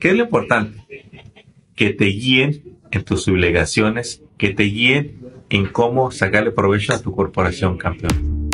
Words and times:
¿Qué 0.00 0.08
es 0.08 0.16
lo 0.16 0.24
importante? 0.24 0.80
Que 1.76 1.90
te 1.90 2.06
guíen 2.06 2.78
en 2.90 3.04
tus 3.04 3.28
obligaciones, 3.28 4.22
que 4.38 4.48
te 4.48 4.62
guíen 4.62 5.20
en 5.50 5.66
cómo 5.66 6.10
sacarle 6.10 6.52
provecho 6.52 6.94
a 6.94 7.02
tu 7.02 7.14
corporación 7.14 7.76
campeón. 7.76 8.48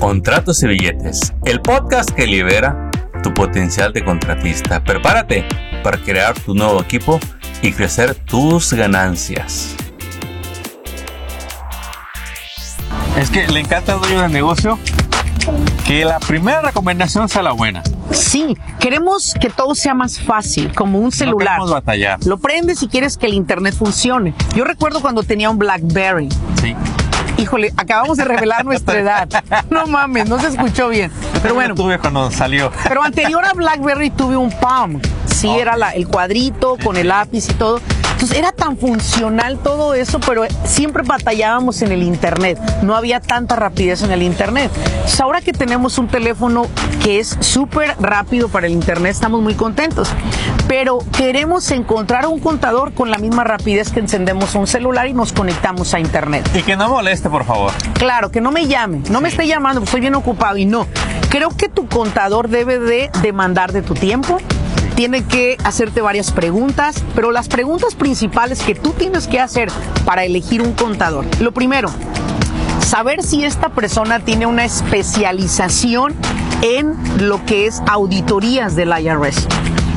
Contratos 0.00 0.60
y 0.64 0.66
billetes, 0.66 1.32
el 1.44 1.60
podcast 1.60 2.10
que 2.10 2.26
libera 2.26 2.90
tu 3.22 3.32
potencial 3.32 3.92
de 3.92 4.04
contratista. 4.04 4.82
Prepárate 4.82 5.44
para 5.84 6.02
crear 6.02 6.36
tu 6.36 6.52
nuevo 6.52 6.82
equipo 6.82 7.20
y 7.62 7.70
crecer 7.70 8.16
tus 8.16 8.72
ganancias. 8.72 9.76
Es 13.16 13.30
que 13.30 13.46
le 13.46 13.60
encanta 13.60 13.94
al 13.94 14.00
dueño 14.00 14.22
de 14.22 14.28
negocio 14.30 14.80
que 15.88 16.04
la 16.04 16.18
primera 16.20 16.60
recomendación 16.60 17.30
sea 17.30 17.42
la 17.42 17.52
buena. 17.52 17.82
Sí, 18.10 18.58
queremos 18.78 19.34
que 19.40 19.48
todo 19.48 19.74
sea 19.74 19.94
más 19.94 20.20
fácil, 20.20 20.70
como 20.74 20.98
un 20.98 21.10
celular. 21.10 21.60
No 21.60 21.66
batallar. 21.66 22.22
Lo 22.26 22.36
prendes 22.36 22.80
si 22.80 22.88
quieres 22.88 23.16
que 23.16 23.24
el 23.24 23.32
internet 23.32 23.74
funcione. 23.74 24.34
Yo 24.54 24.64
recuerdo 24.64 25.00
cuando 25.00 25.22
tenía 25.22 25.48
un 25.48 25.56
BlackBerry. 25.58 26.28
Sí. 26.60 26.76
Híjole, 27.38 27.72
acabamos 27.78 28.18
de 28.18 28.24
revelar 28.24 28.66
nuestra 28.66 28.98
edad. 28.98 29.28
No 29.70 29.86
mames, 29.86 30.28
no 30.28 30.38
se 30.38 30.48
escuchó 30.48 30.90
bien. 30.90 31.10
Pero 31.40 31.54
bueno. 31.54 31.74
tuve 31.74 31.98
cuando 31.98 32.30
salió. 32.30 32.70
Pero 32.86 33.02
anterior 33.02 33.42
a 33.46 33.54
BlackBerry 33.54 34.10
tuve 34.10 34.36
un 34.36 34.50
Palm. 34.50 35.00
Sí, 35.24 35.48
era 35.48 35.76
la, 35.76 35.92
el 35.92 36.06
cuadrito 36.06 36.76
con 36.84 36.98
el 36.98 37.08
lápiz 37.08 37.48
y 37.48 37.54
todo. 37.54 37.80
Entonces 38.18 38.36
era 38.36 38.50
tan 38.50 38.76
funcional 38.76 39.58
todo 39.58 39.94
eso, 39.94 40.18
pero 40.18 40.42
siempre 40.64 41.04
batallábamos 41.06 41.82
en 41.82 41.92
el 41.92 42.02
Internet. 42.02 42.58
No 42.82 42.96
había 42.96 43.20
tanta 43.20 43.54
rapidez 43.54 44.02
en 44.02 44.10
el 44.10 44.24
Internet. 44.24 44.72
Entonces 44.74 45.20
ahora 45.20 45.40
que 45.40 45.52
tenemos 45.52 45.98
un 45.98 46.08
teléfono 46.08 46.66
que 47.00 47.20
es 47.20 47.36
súper 47.38 47.94
rápido 48.00 48.48
para 48.48 48.66
el 48.66 48.72
Internet, 48.72 49.12
estamos 49.12 49.40
muy 49.40 49.54
contentos. 49.54 50.10
Pero 50.66 50.98
queremos 51.16 51.70
encontrar 51.70 52.26
un 52.26 52.40
contador 52.40 52.92
con 52.92 53.08
la 53.12 53.18
misma 53.18 53.44
rapidez 53.44 53.92
que 53.92 54.00
encendemos 54.00 54.56
un 54.56 54.66
celular 54.66 55.06
y 55.06 55.12
nos 55.12 55.32
conectamos 55.32 55.94
a 55.94 56.00
Internet. 56.00 56.50
Y 56.54 56.62
que 56.62 56.76
no 56.76 56.88
moleste, 56.88 57.30
por 57.30 57.44
favor. 57.44 57.70
Claro, 57.94 58.32
que 58.32 58.40
no 58.40 58.50
me 58.50 58.66
llame, 58.66 59.00
no 59.10 59.20
me 59.20 59.28
esté 59.28 59.46
llamando, 59.46 59.84
estoy 59.84 60.00
bien 60.00 60.16
ocupado 60.16 60.56
y 60.56 60.64
no. 60.64 60.88
Creo 61.28 61.50
que 61.50 61.68
tu 61.68 61.86
contador 61.86 62.48
debe 62.48 62.80
de 62.80 63.12
demandar 63.22 63.70
de 63.70 63.82
tu 63.82 63.94
tiempo, 63.94 64.38
tiene 64.98 65.22
que 65.22 65.56
hacerte 65.62 66.00
varias 66.00 66.32
preguntas, 66.32 67.04
pero 67.14 67.30
las 67.30 67.46
preguntas 67.46 67.94
principales 67.94 68.60
que 68.60 68.74
tú 68.74 68.90
tienes 68.94 69.28
que 69.28 69.38
hacer 69.38 69.70
para 70.04 70.24
elegir 70.24 70.60
un 70.60 70.72
contador. 70.72 71.24
Lo 71.40 71.52
primero, 71.52 71.88
saber 72.80 73.22
si 73.22 73.44
esta 73.44 73.68
persona 73.68 74.18
tiene 74.18 74.46
una 74.46 74.64
especialización 74.64 76.16
en 76.62 76.96
lo 77.28 77.44
que 77.46 77.66
es 77.66 77.80
auditorías 77.88 78.74
del 78.74 78.88
IRS. 78.88 79.46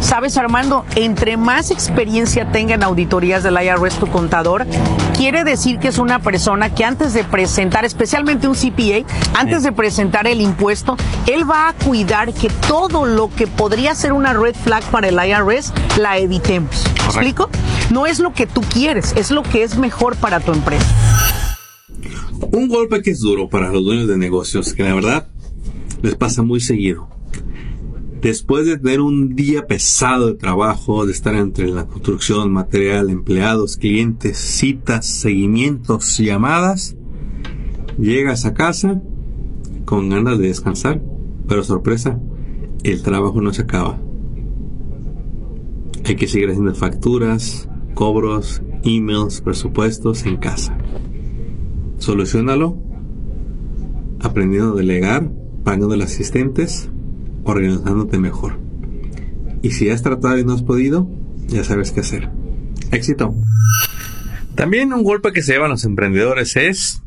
Sabes, 0.01 0.37
Armando, 0.37 0.85
entre 0.93 1.35
más 1.35 1.71
experiencia 1.71 2.51
tenga 2.51 2.75
en 2.75 2.83
auditorías 2.83 3.41
del 3.41 3.57
IRS 3.59 3.95
tu 3.95 4.05
contador, 4.05 4.67
quiere 5.13 5.43
decir 5.43 5.79
que 5.79 5.87
es 5.87 5.97
una 5.97 6.19
persona 6.19 6.73
que 6.73 6.83
antes 6.83 7.13
de 7.13 7.23
presentar, 7.23 7.85
especialmente 7.85 8.47
un 8.47 8.55
CPA, 8.55 9.05
antes 9.37 9.63
de 9.63 9.71
presentar 9.71 10.27
el 10.27 10.41
impuesto, 10.41 10.97
él 11.27 11.49
va 11.49 11.69
a 11.69 11.73
cuidar 11.73 12.33
que 12.33 12.49
todo 12.67 13.05
lo 13.05 13.29
que 13.33 13.47
podría 13.47 13.95
ser 13.95 14.13
una 14.13 14.33
red 14.33 14.55
flag 14.55 14.83
para 14.91 15.09
el 15.09 15.15
IRS 15.15 15.73
la 15.99 16.17
evitemos. 16.17 16.83
¿Me 16.99 17.05
explico? 17.05 17.49
No 17.89 18.07
es 18.07 18.19
lo 18.19 18.33
que 18.33 18.47
tú 18.47 18.61
quieres, 18.61 19.13
es 19.15 19.31
lo 19.31 19.43
que 19.43 19.63
es 19.63 19.77
mejor 19.77 20.15
para 20.15 20.39
tu 20.39 20.51
empresa. 20.51 20.85
Un 22.51 22.67
golpe 22.67 23.01
que 23.01 23.11
es 23.11 23.19
duro 23.19 23.49
para 23.49 23.69
los 23.69 23.83
dueños 23.83 24.07
de 24.07 24.17
negocios, 24.17 24.73
que 24.73 24.83
la 24.83 24.93
verdad 24.93 25.27
les 26.01 26.15
pasa 26.15 26.41
muy 26.41 26.59
seguido 26.59 27.20
después 28.21 28.65
de 28.65 28.77
tener 28.77 29.01
un 29.01 29.35
día 29.35 29.65
pesado 29.65 30.27
de 30.27 30.35
trabajo, 30.35 31.05
de 31.05 31.11
estar 31.11 31.33
entre 31.35 31.67
la 31.67 31.87
construcción, 31.87 32.51
material, 32.51 33.09
empleados, 33.09 33.77
clientes, 33.77 34.37
citas, 34.37 35.05
seguimientos, 35.07 36.17
llamadas, 36.19 36.95
llegas 37.97 38.45
a 38.45 38.53
casa 38.53 39.01
con 39.85 40.09
ganas 40.09 40.37
de 40.37 40.47
descansar, 40.47 41.01
pero 41.47 41.63
sorpresa, 41.63 42.19
el 42.83 43.01
trabajo 43.01 43.41
no 43.41 43.53
se 43.53 43.63
acaba. 43.63 43.99
Hay 46.05 46.15
que 46.15 46.27
seguir 46.27 46.49
haciendo 46.49 46.75
facturas, 46.75 47.67
cobros, 47.95 48.61
emails, 48.83 49.41
presupuestos 49.41 50.25
en 50.25 50.37
casa. 50.37 50.77
Solucionalo 51.97 52.77
aprendiendo 54.19 54.73
a 54.73 54.75
delegar, 54.75 55.31
pagando 55.63 55.95
los 55.95 56.05
asistentes, 56.05 56.89
organizándote 57.43 58.19
mejor. 58.19 58.59
Y 59.61 59.71
si 59.71 59.89
has 59.89 60.01
tratado 60.01 60.37
y 60.37 60.45
no 60.45 60.53
has 60.53 60.63
podido, 60.63 61.09
ya 61.47 61.63
sabes 61.63 61.91
qué 61.91 61.99
hacer. 61.99 62.29
Éxito. 62.91 63.35
También 64.55 64.93
un 64.93 65.03
golpe 65.03 65.31
que 65.31 65.41
se 65.41 65.53
llevan 65.53 65.71
los 65.71 65.85
emprendedores 65.85 66.55
es 66.55 67.03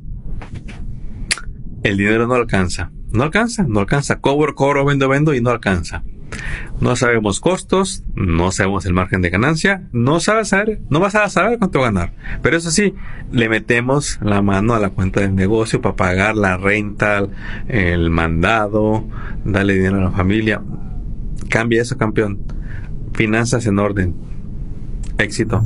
el 1.83 1.99
dinero 1.99 2.27
no 2.27 2.35
alcanza. 2.35 2.91
No 3.13 3.23
alcanza, 3.23 3.65
no 3.69 3.81
alcanza. 3.81 4.21
Cobro, 4.21 4.55
cobro, 4.55 4.85
vendo, 4.85 5.09
vendo 5.09 5.35
y 5.35 5.41
no 5.41 5.51
alcanza. 5.51 6.03
No 6.81 6.97
sabemos 6.97 7.41
costos, 7.41 8.03
no 8.15 8.53
sabemos 8.53 8.87
el 8.87 8.93
margen 8.93 9.23
de 9.23 9.31
ganancia, 9.31 9.83
no 9.93 10.21
sabes 10.21 10.49
saber, 10.49 10.81
no 10.91 11.01
vas 11.01 11.15
a 11.15 11.29
saber 11.29 11.59
cuánto 11.59 11.81
ganar. 11.81 12.13
Pero 12.43 12.57
eso 12.57 12.71
sí, 12.71 12.95
le 13.31 13.49
metemos 13.49 14.19
la 14.23 14.43
mano 14.43 14.75
a 14.75 14.81
la 14.81 14.91
cuenta 14.91 15.21
del 15.21 15.35
negocio 15.35 15.81
para 15.81 15.97
pagar 15.97 16.37
la 16.37 16.57
renta, 16.57 17.27
el 17.69 18.11
mandado, 18.11 19.05
darle 19.45 19.75
dinero 19.75 19.99
a 19.99 20.05
la 20.05 20.11
familia. 20.11 20.63
Cambia 21.49 21.83
eso, 21.83 21.97
campeón. 21.97 22.41
Finanzas 23.13 23.67
en 23.67 23.79
orden. 23.79 24.15
Éxito. 25.19 25.63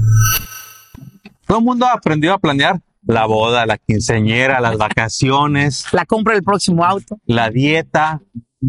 Todo 1.46 1.58
el 1.58 1.64
mundo 1.64 1.86
aprendió 1.86 2.34
a 2.34 2.38
planear 2.38 2.80
la 3.06 3.24
boda, 3.24 3.64
la 3.64 3.78
quinceañera, 3.78 4.60
las 4.60 4.76
vacaciones. 4.76 5.86
La 5.92 6.04
compra 6.04 6.34
del 6.34 6.42
próximo 6.42 6.84
auto. 6.84 7.18
La 7.24 7.48
dieta, 7.48 8.20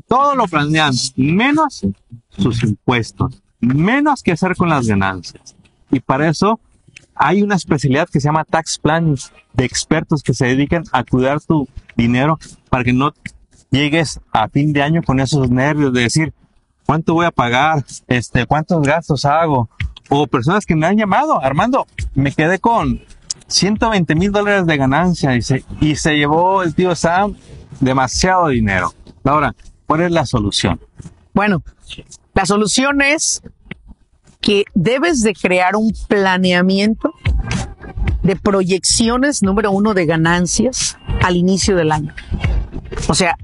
todo 0.07 0.35
lo 0.35 0.47
planean, 0.47 0.93
menos 1.15 1.85
sus 2.29 2.63
impuestos, 2.63 3.41
menos 3.59 4.23
que 4.23 4.31
hacer 4.31 4.55
con 4.55 4.69
las 4.69 4.87
ganancias. 4.87 5.55
Y 5.91 5.99
para 5.99 6.29
eso 6.29 6.59
hay 7.15 7.41
una 7.41 7.55
especialidad 7.55 8.07
que 8.07 8.19
se 8.19 8.27
llama 8.27 8.45
tax 8.45 8.77
planning 8.77 9.17
de 9.53 9.65
expertos 9.65 10.23
que 10.23 10.33
se 10.33 10.45
dedican 10.45 10.83
a 10.91 11.03
cuidar 11.03 11.41
tu 11.41 11.67
dinero 11.95 12.39
para 12.69 12.83
que 12.83 12.93
no 12.93 13.13
llegues 13.71 14.19
a 14.31 14.47
fin 14.47 14.73
de 14.73 14.81
año 14.81 15.03
con 15.03 15.19
esos 15.19 15.49
nervios 15.49 15.93
de 15.93 16.01
decir 16.01 16.33
cuánto 16.85 17.13
voy 17.13 17.25
a 17.25 17.31
pagar, 17.31 17.83
este, 18.07 18.45
cuántos 18.45 18.81
gastos 18.81 19.25
hago. 19.25 19.69
O 20.11 20.25
personas 20.25 20.65
que 20.65 20.75
me 20.75 20.87
han 20.87 20.97
llamado, 20.97 21.39
Armando, 21.43 21.85
me 22.15 22.31
quedé 22.31 22.57
con 22.57 23.01
120 23.47 24.15
mil 24.15 24.31
dólares 24.31 24.65
de 24.65 24.77
ganancia 24.77 25.35
y 25.35 25.41
se, 25.41 25.63
y 25.81 25.95
se 25.97 26.15
llevó 26.15 26.63
el 26.63 26.73
tío 26.73 26.95
Sam 26.95 27.35
demasiado 27.79 28.47
dinero. 28.47 28.93
Ahora, 29.23 29.53
¿Cuál 29.89 30.01
es 30.01 30.11
la 30.11 30.27
solución? 30.27 30.79
Bueno, 31.33 31.63
la 32.35 32.45
solución 32.45 33.01
es 33.01 33.41
que 34.39 34.65
debes 34.75 35.23
de 35.23 35.33
crear 35.33 35.75
un 35.75 35.91
planeamiento 36.07 37.15
de 38.21 38.35
proyecciones, 38.35 39.41
número 39.41 39.71
uno, 39.71 39.95
de 39.95 40.05
ganancias 40.05 40.99
al 41.23 41.37
inicio 41.37 41.75
del 41.75 41.91
año. 41.91 42.13
O 43.07 43.15
sea, 43.15 43.35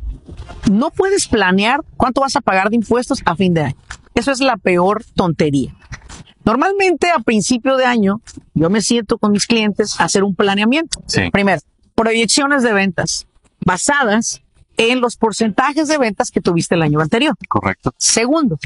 no 0.72 0.92
puedes 0.92 1.28
planear 1.28 1.80
cuánto 1.98 2.22
vas 2.22 2.36
a 2.36 2.42
pagar 2.42 2.70
de 2.70 2.76
impuestos 2.76 3.24
a 3.26 3.36
fin 3.36 3.56
de 3.56 3.62
año. 3.62 3.78
Eso 4.14 4.32
es 4.32 4.40
la 4.40 4.58
peor 4.58 5.04
tontería. 5.16 5.76
Normalmente 6.44 7.10
a 7.10 7.22
principio 7.22 7.76
de 7.76 7.86
año 7.86 8.22
yo 8.54 8.70
me 8.70 8.84
siento 8.84 9.18
con 9.18 9.32
mis 9.32 9.48
clientes 9.48 10.00
a 10.00 10.04
hacer 10.04 10.24
un 10.24 10.36
planeamiento. 10.36 11.02
Primero, 11.32 11.62
proyecciones 11.96 12.62
de 12.62 12.72
ventas 12.72 13.26
basadas 13.66 14.44
en 14.78 15.02
los 15.02 15.16
porcentajes 15.16 15.88
de 15.88 15.98
ventas 15.98 16.32
que 16.32 16.42
tuviste 16.42 16.76
el 16.76 16.82
año 16.82 17.00
anterior. 17.00 17.36
Correcto. 17.48 17.94
Segundo, 17.98 18.58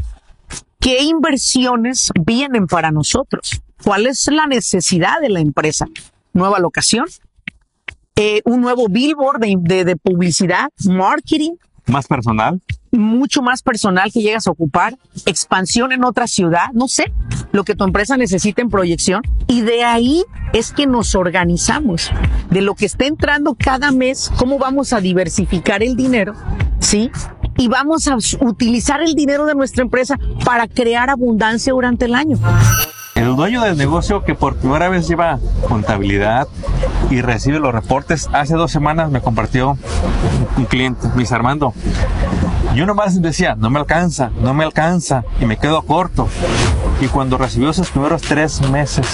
¿qué 0.80 1.04
inversiones 1.04 2.12
vienen 2.20 2.68
para 2.68 2.92
nosotros? 2.92 3.62
¿Cuál 3.84 4.08
es 4.08 4.28
la 4.28 4.46
necesidad 4.48 5.22
de 5.22 5.30
la 5.30 5.40
empresa? 5.40 5.88
¿Nueva 6.34 6.60
locación? 6.60 7.06
Eh, 8.16 8.42
¿Un 8.44 8.62
nuevo 8.62 8.88
billboard 8.90 9.40
de, 9.40 9.86
de 9.86 9.96
publicidad? 9.96 10.70
¿Marketing? 10.86 11.54
¿Más 11.86 12.08
personal? 12.08 12.62
Mucho 12.92 13.42
más 13.42 13.62
personal 13.62 14.12
que 14.12 14.22
llegas 14.22 14.48
a 14.48 14.52
ocupar, 14.52 14.98
expansión 15.26 15.92
en 15.92 16.04
otra 16.04 16.28
ciudad, 16.28 16.72
no 16.74 16.88
sé, 16.88 17.12
lo 17.52 17.64
que 17.64 17.76
tu 17.76 17.84
empresa 17.84 18.18
necesita 18.18 18.62
en 18.62 18.70
proyección. 18.70 19.22
Y 19.48 19.62
de 19.62 19.84
ahí 19.84 20.24
es 20.54 20.72
que 20.72 20.88
nos 20.88 21.16
organizamos, 21.16 22.12
de 22.50 22.62
lo 22.62 22.76
que 22.76 22.86
está 22.86 23.06
entrando 23.06 23.56
cada 23.58 23.92
mes, 23.92 24.32
cómo 24.38 24.58
vamos 24.58 24.94
a 24.94 25.02
diversificar 25.02 25.84
el 25.84 25.96
dinero, 25.96 26.34
¿sí? 26.80 27.12
Y 27.58 27.68
vamos 27.68 28.08
a 28.08 28.18
utilizar 28.40 29.02
el 29.02 29.14
dinero 29.14 29.46
de 29.46 29.54
nuestra 29.54 29.84
empresa 29.84 30.18
para 30.46 30.68
crear 30.68 31.10
abundancia 31.10 31.74
durante 31.74 32.06
el 32.06 32.16
año. 32.16 32.40
El 33.16 33.36
dueño 33.36 33.62
del 33.62 33.76
negocio 33.76 34.24
que 34.24 34.34
por 34.34 34.56
primera 34.56 34.88
vez 34.88 35.08
lleva 35.10 35.40
contabilidad 35.68 36.48
y 37.10 37.20
recibe 37.22 37.60
los 37.60 37.74
reportes, 37.74 38.30
hace 38.32 38.56
dos 38.56 38.72
semanas 38.72 39.12
me 39.12 39.20
compartió 39.20 39.78
un 40.56 40.66
cliente, 40.66 41.06
mis 41.16 41.32
Armando. 41.34 41.74
Yo 42.76 42.86
nomás 42.86 43.22
decía, 43.22 43.56
no 43.56 43.70
me 43.70 43.80
alcanza, 43.80 44.32
no 44.42 44.54
me 44.54 44.64
alcanza 44.64 45.24
y 45.42 45.46
me 45.46 45.58
quedo 45.58 45.82
corto. 45.82 46.28
Y 47.02 47.08
cuando 47.08 47.38
recibió 47.38 47.72
sus 47.72 47.90
primeros 47.90 48.22
tres 48.22 48.62
meses, 48.70 49.06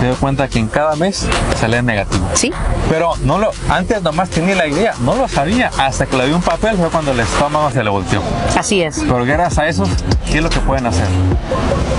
se 0.00 0.06
dio 0.06 0.14
cuenta 0.16 0.48
que 0.48 0.58
en 0.58 0.68
cada 0.68 0.96
mes 0.96 1.26
salía 1.60 1.82
negativo. 1.82 2.26
Sí. 2.34 2.50
Pero 2.88 3.12
no 3.24 3.38
lo, 3.38 3.50
antes 3.68 4.02
nomás 4.02 4.30
tenía 4.30 4.54
la 4.54 4.66
idea, 4.66 4.94
no 5.00 5.14
lo 5.14 5.28
sabía. 5.28 5.70
Hasta 5.76 6.06
que 6.06 6.16
le 6.16 6.26
dio 6.26 6.36
un 6.36 6.42
papel 6.42 6.76
fue 6.76 6.88
cuando 6.88 7.12
el 7.12 7.20
estómago 7.20 7.70
se 7.70 7.84
le 7.84 7.90
volteó. 7.90 8.22
Así 8.56 8.82
es. 8.82 9.00
Pero 9.00 9.24
gracias 9.24 9.58
a 9.58 9.68
eso, 9.68 9.84
¿qué 10.30 10.38
es 10.38 10.42
lo 10.42 10.48
que 10.48 10.60
pueden 10.60 10.86
hacer? 10.86 11.06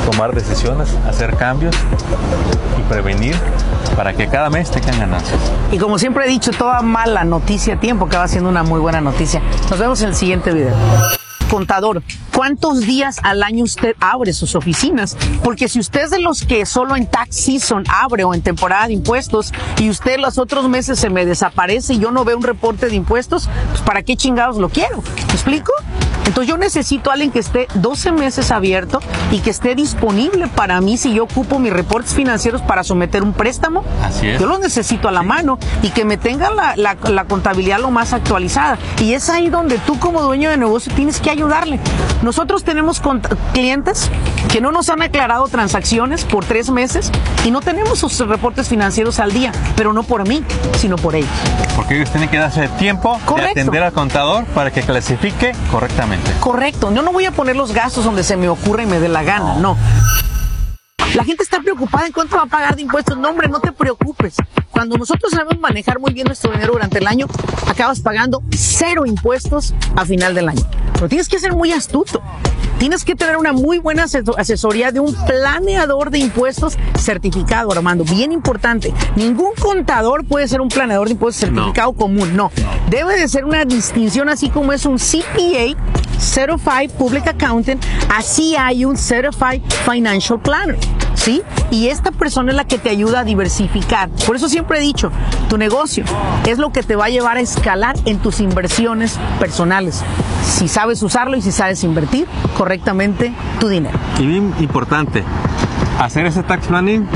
Tomar 0.10 0.34
decisiones, 0.34 0.90
hacer 1.08 1.36
cambios 1.36 1.76
y 2.80 2.82
prevenir 2.92 3.36
para 3.96 4.14
que 4.14 4.28
cada 4.28 4.50
mes 4.50 4.72
tengan 4.72 5.00
ganancias. 5.00 5.40
Y 5.72 5.78
como 5.78 6.00
siempre 6.00 6.26
he 6.26 6.30
dicho, 6.30 6.52
toda 6.52 6.82
mala 6.82 7.24
noticia 7.26 7.76
a 7.76 7.80
tiempo 7.80 8.06
acaba 8.06 8.28
siendo 8.28 8.50
una 8.50 8.64
muy 8.64 8.80
buena 8.80 9.02
noticia. 9.02 9.42
Nos 9.70 9.78
vemos 9.78 10.02
en 10.02 10.10
el 10.10 10.16
siguiente 10.16 10.52
video. 10.52 10.74
Contador, 11.50 12.04
¿cuántos 12.34 12.82
días 12.82 13.18
al 13.24 13.42
año 13.44 13.64
usted 13.64 13.96
abre 14.00 14.34
sus 14.34 14.56
oficinas? 14.56 15.18
Porque 15.44 15.68
si 15.68 15.80
usted 15.80 16.04
es 16.04 16.10
de 16.12 16.20
los 16.20 16.44
que 16.44 16.66
solo 16.66 16.96
en 16.96 17.08
tax 17.08 17.36
season 17.36 17.84
abre 17.90 18.24
o 18.24 18.34
en 18.34 18.42
temporada 18.42 18.88
de 18.88 18.94
impuestos 18.94 19.52
y 19.80 19.90
usted 19.90 20.20
los 20.20 20.38
otros 20.38 20.70
meses 20.70 21.00
se 21.00 21.10
me 21.10 21.26
desaparece 21.26 21.96
y 21.96 22.00
yo 22.00 22.12
no 22.12 22.24
veo 22.24 22.38
un 22.38 22.44
reporte 22.44 22.88
de 22.88 22.96
impuestos, 22.96 23.50
pues 23.70 23.82
¿para 23.82 24.04
qué 24.04 24.16
chingados 24.16 24.58
lo 24.58 24.70
quiero? 24.70 25.02
¿Me 25.28 25.34
explico? 25.34 25.74
Entonces 26.30 26.48
yo 26.48 26.58
necesito 26.58 27.10
a 27.10 27.14
alguien 27.14 27.32
que 27.32 27.40
esté 27.40 27.68
12 27.74 28.12
meses 28.12 28.52
abierto 28.52 29.00
y 29.32 29.40
que 29.40 29.50
esté 29.50 29.74
disponible 29.74 30.46
para 30.48 30.80
mí 30.80 30.96
si 30.96 31.12
yo 31.14 31.24
ocupo 31.24 31.58
mis 31.58 31.74
reportes 31.74 32.14
financieros 32.14 32.62
para 32.62 32.84
someter 32.84 33.24
un 33.24 33.34
préstamo. 33.34 33.84
Así 34.04 34.28
es. 34.30 34.40
Yo 34.40 34.46
los 34.46 34.60
necesito 34.60 35.08
a 35.08 35.12
la 35.12 35.24
mano 35.24 35.58
y 35.82 35.90
que 35.90 36.06
me 36.06 36.18
tenga 36.18 36.52
la, 36.52 36.76
la- 36.76 36.96
la 37.10 37.26
contabilidad 37.26 37.80
lo 37.80 37.90
más 37.90 38.14
actualizada. 38.14 38.78
Y 39.02 39.14
es 39.16 39.28
ahí 39.32 39.50
donde 39.50 39.80
tú 39.80 39.98
como 39.98 40.22
dueño 40.22 40.52
de 40.52 40.58
negocio 40.58 40.94
tienes 40.96 41.20
que 41.20 41.32
ayudarle. 41.32 41.80
Nosotros 42.22 42.64
tenemos 42.64 43.02
clientes 43.54 44.12
que 44.52 44.62
no 44.62 44.72
nos 44.72 44.90
han 44.90 45.02
aclarado 45.02 45.48
transacciones 45.48 46.26
por 46.26 46.46
tres 46.46 46.70
meses 46.70 47.12
y 47.44 47.50
no 47.50 47.62
tenemos 47.62 47.98
sus 47.98 48.20
reportes 48.20 48.70
financieros 48.70 49.20
al 49.20 49.34
día, 49.34 49.52
pero 49.76 49.94
no 49.94 50.04
por 50.04 50.28
mí, 50.28 50.44
sino 50.78 50.96
por 50.96 51.16
ellos. 51.16 51.30
Porque 51.80 51.96
ellos 51.96 52.10
tienen 52.10 52.28
que 52.28 52.38
darse 52.38 52.68
tiempo 52.68 53.18
Correcto. 53.24 53.54
de 53.56 53.62
atender 53.62 53.84
al 53.84 53.94
contador 53.94 54.44
para 54.48 54.70
que 54.70 54.82
clasifique 54.82 55.54
correctamente. 55.72 56.30
Correcto, 56.42 56.94
yo 56.94 57.02
no 57.02 57.14
voy 57.14 57.26
a 57.26 57.32
poner 57.32 57.56
los 57.56 57.72
gastos 57.72 58.04
donde 58.04 58.22
se 58.24 58.36
me 58.36 58.50
ocurra 58.50 58.84
y 58.84 58.86
me 58.86 59.00
dé 59.00 59.08
la 59.08 59.24
gana, 59.24 59.56
no. 59.56 59.78
La 61.16 61.24
gente 61.24 61.44
está 61.44 61.60
preocupada 61.60 62.06
en 62.06 62.14
cuánto 62.14 62.36
va 62.38 62.44
a 62.44 62.48
pagar 62.48 62.76
de 62.76 62.84
impuestos. 62.84 63.18
No, 63.18 63.30
hombre, 63.30 63.48
no 63.50 63.60
te 63.60 63.72
preocupes. 63.72 64.36
Cuando 64.72 64.98
nosotros 64.98 65.32
sabemos 65.32 65.60
manejar 65.60 66.00
muy 66.00 66.14
bien 66.14 66.26
nuestro 66.28 66.52
dinero 66.52 66.74
durante 66.74 67.00
el 67.00 67.08
año, 67.08 67.26
acabas 67.68 68.00
pagando 68.00 68.42
cero 68.52 69.06
impuestos 69.06 69.74
a 69.96 70.06
final 70.06 70.34
del 70.36 70.50
año. 70.50 70.62
Pero 70.94 71.10
tienes 71.10 71.28
que 71.28 71.40
ser 71.40 71.54
muy 71.54 71.72
astuto. 71.72 72.22
Tienes 72.78 73.04
que 73.04 73.16
tener 73.16 73.36
una 73.36 73.52
muy 73.52 73.80
buena 73.80 74.06
aseso- 74.06 74.36
asesoría 74.38 74.92
de 74.92 75.02
un 75.02 75.14
planeador 75.26 76.12
de 76.12 76.20
impuestos 76.20 76.78
certificado, 76.98 77.72
Armando. 77.74 78.06
Bien 78.06 78.32
importante. 78.32 78.94
Ningún 79.18 79.54
contador 79.60 80.24
puede 80.26 80.48
ser 80.48 80.62
un 80.62 80.70
planeador 80.70 81.08
de 81.08 81.14
impuestos 81.14 81.42
certificado 81.50 81.92
común. 81.94 82.36
No. 82.38 82.52
Debe 82.90 83.18
de 83.18 83.28
ser 83.28 83.44
una 83.44 83.66
distinción 83.66 84.30
así 84.30 84.50
como 84.50 84.72
es 84.72 84.86
un 84.86 84.98
CPA, 84.98 85.76
Certified 86.20 86.92
Public 86.92 87.28
Accountant, 87.28 87.84
así 88.16 88.56
hay 88.56 88.86
un 88.86 88.96
Certified 88.96 89.62
Financial 89.86 90.40
Planner. 90.40 90.78
¿Sí? 91.16 91.42
Y 91.70 91.88
esta 91.88 92.12
persona 92.12 92.52
es 92.52 92.58
la 92.58 92.64
que 92.64 92.78
te 92.78 92.90
ayuda 92.90 93.22
a 93.22 93.24
diversificar. 93.24 94.10
Por 94.26 94.36
eso 94.36 94.48
siempre 94.50 94.80
he 94.80 94.82
dicho, 94.82 95.12
tu 95.50 95.58
negocio 95.58 96.04
es 96.48 96.58
lo 96.58 96.72
que 96.72 96.82
te 96.82 96.96
va 96.96 97.06
a 97.06 97.10
llevar 97.10 97.38
a 97.38 97.42
escalar 97.42 97.98
en 98.06 98.20
tus 98.20 98.40
inversiones 98.40 99.20
personales. 99.40 100.04
Si 100.44 100.68
sabes 100.68 101.04
usarlo 101.04 101.38
y 101.38 101.42
si 101.42 101.52
sabes 101.52 101.84
invertir 101.84 102.28
correctamente 102.58 103.34
tu 103.60 103.68
dinero. 103.68 103.98
Y 104.18 104.26
bien 104.26 104.54
importante, 104.60 105.24
hacer 106.00 106.26
ese 106.26 106.44
tax 106.44 106.68
planning 106.68 107.08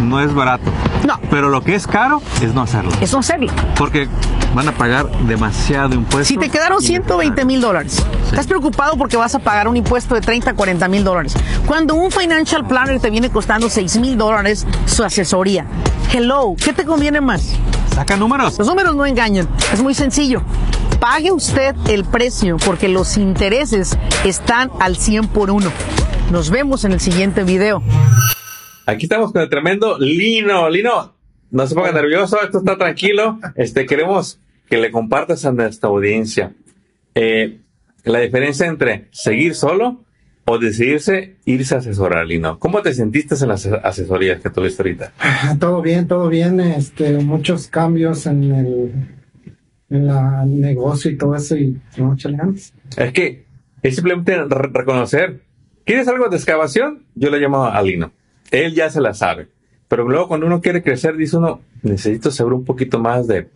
no 0.00 0.20
es 0.20 0.34
barato. 0.34 0.70
No. 1.06 1.18
Pero 1.30 1.48
lo 1.50 1.62
que 1.62 1.74
es 1.74 1.86
caro 1.86 2.22
es 2.42 2.54
no 2.54 2.62
hacerlo. 2.62 2.90
Es 3.00 3.12
no 3.12 3.18
hacerlo. 3.20 3.52
Porque 3.76 4.08
van 4.54 4.68
a 4.68 4.72
pagar 4.72 5.10
demasiado 5.26 5.94
impuesto. 5.94 6.24
Si 6.24 6.36
te 6.36 6.48
quedaron 6.48 6.80
120 6.80 7.44
mil 7.44 7.60
dólares, 7.60 8.04
estás 8.26 8.46
preocupado 8.46 8.96
porque 8.96 9.16
vas 9.16 9.34
a 9.34 9.38
pagar 9.38 9.68
un 9.68 9.76
impuesto 9.76 10.14
de 10.14 10.20
30, 10.20 10.54
40 10.54 10.88
mil 10.88 11.04
dólares. 11.04 11.34
Cuando 11.66 11.94
un 11.94 12.10
financial 12.10 12.66
planner 12.66 13.00
te 13.00 13.10
viene 13.10 13.30
costando 13.30 13.68
6 13.68 13.98
mil 13.98 14.16
dólares 14.16 14.66
su 14.86 15.04
asesoría. 15.04 15.66
Hello, 16.12 16.54
¿qué 16.62 16.72
te 16.72 16.84
conviene 16.84 17.20
más? 17.20 17.56
Saca 17.94 18.16
números. 18.16 18.58
Los 18.58 18.66
números 18.66 18.94
no 18.96 19.06
engañan, 19.06 19.48
es 19.72 19.82
muy 19.82 19.94
sencillo. 19.94 20.42
Pague 21.00 21.32
usted 21.32 21.74
el 21.88 22.04
precio 22.04 22.56
porque 22.58 22.88
los 22.88 23.16
intereses 23.16 23.96
están 24.24 24.70
al 24.80 24.96
100 24.96 25.28
por 25.28 25.50
uno. 25.50 25.70
Nos 26.30 26.50
vemos 26.50 26.84
en 26.84 26.92
el 26.92 27.00
siguiente 27.00 27.42
video. 27.42 27.82
Aquí 28.86 29.06
estamos 29.06 29.32
con 29.32 29.42
el 29.42 29.48
tremendo 29.48 29.98
Lino. 29.98 30.68
Lino, 30.68 31.14
no 31.50 31.66
se 31.66 31.74
ponga 31.74 31.92
nervioso, 31.92 32.38
esto 32.42 32.58
está 32.58 32.76
tranquilo. 32.78 33.38
Este, 33.56 33.86
queremos 33.86 34.38
que 34.68 34.78
le 34.78 34.90
compartas 34.90 35.44
a 35.44 35.52
nuestra 35.52 35.88
audiencia 35.88 36.52
eh, 37.14 37.58
la 38.04 38.20
diferencia 38.20 38.66
entre 38.66 39.08
seguir 39.10 39.54
solo 39.54 40.04
o 40.46 40.58
decidirse 40.58 41.36
irse 41.44 41.74
a 41.74 41.78
asesorar, 41.78 42.26
Lino. 42.26 42.58
¿Cómo 42.58 42.80
te 42.82 42.94
sentiste 42.94 43.34
en 43.34 43.48
las 43.48 43.66
ase- 43.66 43.80
asesorías 43.84 44.40
que 44.40 44.50
tuviste 44.50 44.82
ahorita? 44.82 45.12
Todo 45.60 45.82
bien, 45.82 46.06
todo 46.08 46.28
bien. 46.28 46.60
Este, 46.60 47.18
muchos 47.18 47.66
cambios 47.68 48.26
en 48.26 48.44
el, 48.54 48.92
en 49.90 50.06
la 50.06 50.44
negocio 50.46 51.10
y 51.10 51.16
todo 51.18 51.34
eso 51.36 51.56
y 51.56 51.78
no 51.96 52.16
ganas. 52.22 52.72
Es 52.96 53.12
que 53.12 53.44
es 53.82 53.94
simplemente 53.96 54.36
re- 54.44 54.70
reconocer. 54.72 55.40
¿Quieres 55.84 56.06
algo 56.08 56.28
de 56.28 56.36
excavación? 56.36 57.04
Yo 57.14 57.30
le 57.30 57.38
llamo 57.40 57.64
a 57.66 57.82
Lino. 57.82 58.12
Él 58.50 58.74
ya 58.74 58.88
se 58.90 59.00
la 59.00 59.14
sabe. 59.14 59.48
Pero 59.90 60.08
luego 60.08 60.28
cuando 60.28 60.46
uno 60.46 60.60
quiere 60.60 60.84
crecer, 60.84 61.16
dice 61.16 61.36
uno, 61.36 61.62
necesito 61.82 62.30
saber 62.30 62.52
un 62.52 62.64
poquito 62.64 63.00
más 63.00 63.26
de, 63.26 63.48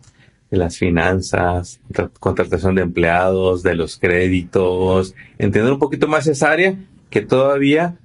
las 0.49 0.77
finanzas, 0.77 1.79
tra- 1.89 2.11
contratación 2.19 2.75
de 2.75 2.81
empleados, 2.81 3.63
de 3.63 3.73
los 3.73 3.97
créditos, 3.97 5.15
entender 5.37 5.71
un 5.71 5.79
poquito 5.79 6.09
más 6.09 6.27
esa 6.27 6.51
área 6.51 6.75
que 7.09 7.21
todavía 7.21 7.97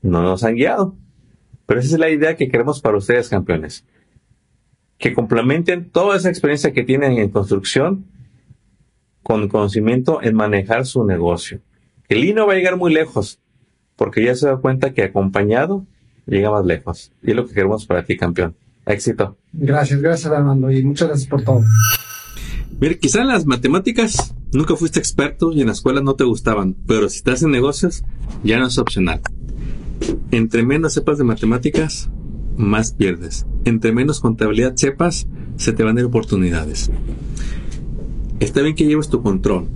no 0.00 0.22
nos 0.22 0.42
han 0.42 0.54
guiado. 0.54 0.94
Pero 1.66 1.80
esa 1.80 1.94
es 1.96 2.00
la 2.00 2.08
idea 2.08 2.34
que 2.34 2.48
queremos 2.48 2.80
para 2.80 2.96
ustedes, 2.96 3.28
campeones. 3.28 3.84
Que 4.96 5.12
complementen 5.12 5.90
toda 5.90 6.16
esa 6.16 6.30
experiencia 6.30 6.72
que 6.72 6.82
tienen 6.82 7.18
en 7.18 7.28
construcción 7.28 8.06
con 9.22 9.48
conocimiento 9.48 10.22
en 10.22 10.34
manejar 10.34 10.86
su 10.86 11.04
negocio. 11.04 11.60
El 12.08 12.22
Lino 12.22 12.46
va 12.46 12.54
a 12.54 12.56
llegar 12.56 12.78
muy 12.78 12.90
lejos, 12.92 13.38
porque 13.96 14.24
ya 14.24 14.34
se 14.34 14.48
da 14.48 14.56
cuenta 14.56 14.94
que 14.94 15.02
acompañado 15.02 15.84
llega 16.26 16.50
más 16.50 16.64
lejos. 16.64 17.12
Y 17.22 17.30
es 17.30 17.36
lo 17.36 17.46
que 17.46 17.54
queremos 17.54 17.86
para 17.86 18.04
ti, 18.04 18.16
campeón. 18.16 18.54
Éxito. 18.86 19.36
Gracias, 19.52 20.00
gracias 20.00 20.32
Armando 20.32 20.70
y 20.70 20.82
muchas 20.82 21.08
gracias 21.08 21.28
por 21.28 21.42
todo. 21.42 21.62
Mira, 22.80 22.94
quizá 22.94 23.20
en 23.20 23.28
las 23.28 23.44
matemáticas 23.46 24.34
nunca 24.52 24.74
fuiste 24.74 24.98
experto 24.98 25.52
y 25.52 25.60
en 25.60 25.66
la 25.66 25.74
escuela 25.74 26.00
no 26.00 26.14
te 26.14 26.24
gustaban, 26.24 26.74
pero 26.86 27.08
si 27.08 27.18
estás 27.18 27.42
en 27.42 27.50
negocios, 27.50 28.04
ya 28.42 28.58
no 28.58 28.66
es 28.66 28.78
opcional. 28.78 29.20
Entre 30.30 30.62
menos 30.62 30.94
sepas 30.94 31.18
de 31.18 31.24
matemáticas, 31.24 32.08
más 32.56 32.92
pierdes. 32.92 33.46
Entre 33.64 33.92
menos 33.92 34.20
contabilidad 34.20 34.76
sepas, 34.76 35.26
se 35.56 35.72
te 35.72 35.82
van 35.82 35.98
a 35.98 36.00
ir 36.00 36.06
oportunidades. 36.06 36.90
Está 38.40 38.62
bien 38.62 38.74
que 38.74 38.86
lleves 38.86 39.10
tu 39.10 39.22
control, 39.22 39.68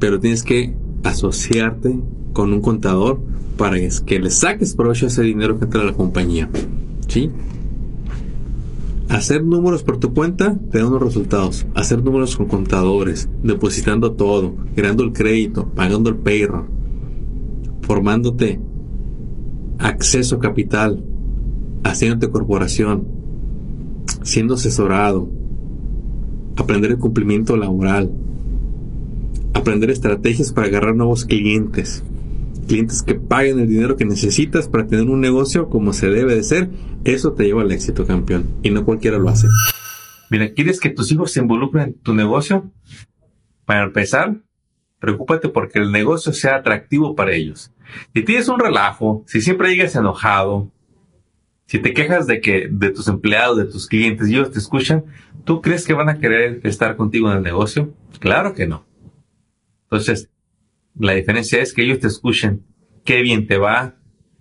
pero 0.00 0.18
tienes 0.18 0.42
que 0.42 0.74
asociarte 1.04 1.96
con 2.34 2.52
un 2.52 2.60
contador 2.60 3.22
para 3.56 3.78
que 4.04 4.20
le 4.20 4.30
saques 4.30 4.74
provecho 4.74 5.06
a 5.06 5.08
ese 5.08 5.22
dinero 5.22 5.58
que 5.58 5.64
entra 5.64 5.80
a 5.80 5.84
la 5.84 5.94
compañía. 5.94 6.50
¿Sí? 7.08 7.30
Hacer 9.08 9.44
números 9.44 9.82
por 9.82 9.98
tu 9.98 10.12
cuenta 10.12 10.58
te 10.70 10.78
da 10.78 10.88
unos 10.88 11.02
resultados. 11.02 11.66
Hacer 11.74 12.02
números 12.02 12.36
con 12.36 12.46
contadores, 12.46 13.28
depositando 13.42 14.12
todo, 14.12 14.54
creando 14.74 15.04
el 15.04 15.12
crédito, 15.12 15.68
pagando 15.68 16.10
el 16.10 16.16
payroll, 16.16 16.66
formándote 17.82 18.60
acceso 19.78 20.36
a 20.36 20.40
capital, 20.40 21.04
haciéndote 21.84 22.30
corporación, 22.30 23.06
siendo 24.22 24.54
asesorado, 24.54 25.28
aprender 26.56 26.92
el 26.92 26.98
cumplimiento 26.98 27.56
laboral, 27.56 28.10
aprender 29.52 29.90
estrategias 29.90 30.52
para 30.52 30.66
agarrar 30.66 30.96
nuevos 30.96 31.24
clientes, 31.24 32.02
clientes 32.64 33.02
que 33.02 33.14
paguen 33.14 33.58
el 33.58 33.68
dinero 33.68 33.96
que 33.96 34.04
necesitas 34.04 34.68
para 34.68 34.86
tener 34.86 35.08
un 35.08 35.20
negocio 35.20 35.68
como 35.68 35.92
se 35.92 36.08
debe 36.08 36.34
de 36.34 36.42
ser, 36.42 36.70
eso 37.04 37.32
te 37.32 37.44
lleva 37.44 37.62
al 37.62 37.72
éxito, 37.72 38.06
campeón. 38.06 38.48
Y 38.62 38.70
no 38.70 38.84
cualquiera 38.84 39.18
lo 39.18 39.28
hace. 39.28 39.46
Mira, 40.30 40.52
¿quieres 40.52 40.80
que 40.80 40.90
tus 40.90 41.12
hijos 41.12 41.32
se 41.32 41.40
involucren 41.40 41.84
en 41.84 41.94
tu 41.94 42.14
negocio? 42.14 42.70
Para 43.64 43.84
empezar, 43.84 44.36
preocúpate 44.98 45.48
porque 45.48 45.78
el 45.78 45.92
negocio 45.92 46.32
sea 46.32 46.56
atractivo 46.56 47.14
para 47.14 47.32
ellos. 47.32 47.72
Si 48.14 48.22
tienes 48.22 48.48
un 48.48 48.58
relajo, 48.58 49.24
si 49.26 49.40
siempre 49.40 49.70
llegas 49.70 49.94
enojado, 49.94 50.70
si 51.66 51.78
te 51.78 51.92
quejas 51.92 52.26
de 52.26 52.40
que 52.40 52.68
de 52.70 52.90
tus 52.90 53.08
empleados, 53.08 53.56
de 53.56 53.64
tus 53.64 53.86
clientes 53.86 54.28
ellos 54.28 54.50
te 54.50 54.58
escuchan, 54.58 55.04
¿tú 55.44 55.62
crees 55.62 55.86
que 55.86 55.94
van 55.94 56.08
a 56.08 56.18
querer 56.18 56.60
estar 56.64 56.96
contigo 56.96 57.30
en 57.30 57.38
el 57.38 57.42
negocio? 57.42 57.94
Claro 58.20 58.54
que 58.54 58.66
no. 58.66 58.86
Entonces, 59.84 60.30
la 60.98 61.12
diferencia 61.12 61.60
es 61.60 61.72
que 61.72 61.82
ellos 61.82 62.00
te 62.00 62.06
escuchen, 62.06 62.64
qué 63.04 63.22
bien 63.22 63.46
te 63.46 63.58
va, 63.58 63.96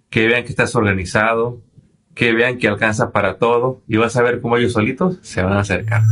que 0.09 0.27
vean 0.27 0.43
que 0.43 0.49
estás 0.49 0.75
organizado, 0.75 1.61
que 2.13 2.33
vean 2.33 2.57
que 2.57 2.67
alcanza 2.67 3.11
para 3.11 3.37
todo 3.37 3.81
y 3.87 3.97
vas 3.97 4.15
a 4.15 4.21
ver 4.21 4.41
cómo 4.41 4.57
ellos 4.57 4.73
solitos 4.73 5.17
se 5.21 5.41
van 5.41 5.53
a 5.53 5.61
acercar. 5.61 6.03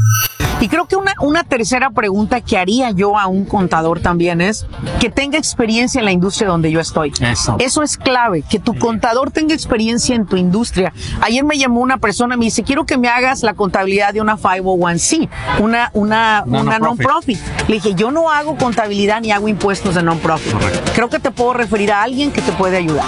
Y 0.61 0.69
creo 0.69 0.85
que 0.85 0.95
una, 0.95 1.13
una 1.21 1.43
tercera 1.43 1.89
pregunta 1.89 2.39
que 2.39 2.57
haría 2.57 2.91
yo 2.91 3.17
a 3.17 3.25
un 3.27 3.45
contador 3.45 3.99
también 3.99 4.41
es 4.41 4.65
que 4.99 5.09
tenga 5.09 5.37
experiencia 5.37 5.99
en 5.99 6.05
la 6.05 6.11
industria 6.11 6.47
donde 6.49 6.71
yo 6.71 6.79
estoy. 6.79 7.11
Eso. 7.19 7.55
Eso 7.59 7.81
es 7.81 7.97
clave, 7.97 8.43
que 8.47 8.59
tu 8.59 8.77
contador 8.77 9.31
tenga 9.31 9.55
experiencia 9.55 10.15
en 10.15 10.27
tu 10.27 10.37
industria. 10.37 10.93
Ayer 11.21 11.43
me 11.43 11.57
llamó 11.57 11.81
una 11.81 11.97
persona 11.97 12.35
y 12.35 12.37
me 12.37 12.45
dice, 12.45 12.63
quiero 12.63 12.85
que 12.85 12.97
me 12.97 13.07
hagas 13.09 13.41
la 13.41 13.55
contabilidad 13.55 14.13
de 14.13 14.21
una 14.21 14.37
501c, 14.37 15.29
una, 15.59 15.89
una, 15.93 16.43
Una 16.45 16.61
una 16.61 16.79
non-profit. 16.79 17.39
non-profit. 17.39 17.67
Le 17.67 17.75
dije, 17.75 17.95
yo 17.95 18.11
no 18.11 18.29
hago 18.31 18.55
contabilidad 18.55 19.19
ni 19.21 19.31
hago 19.31 19.47
impuestos 19.47 19.95
de 19.95 20.03
non-profit. 20.03 20.55
Creo 20.93 21.09
que 21.09 21.19
te 21.19 21.31
puedo 21.31 21.53
referir 21.53 21.91
a 21.91 22.03
alguien 22.03 22.31
que 22.31 22.41
te 22.41 22.51
puede 22.51 22.77
ayudar. 22.77 23.05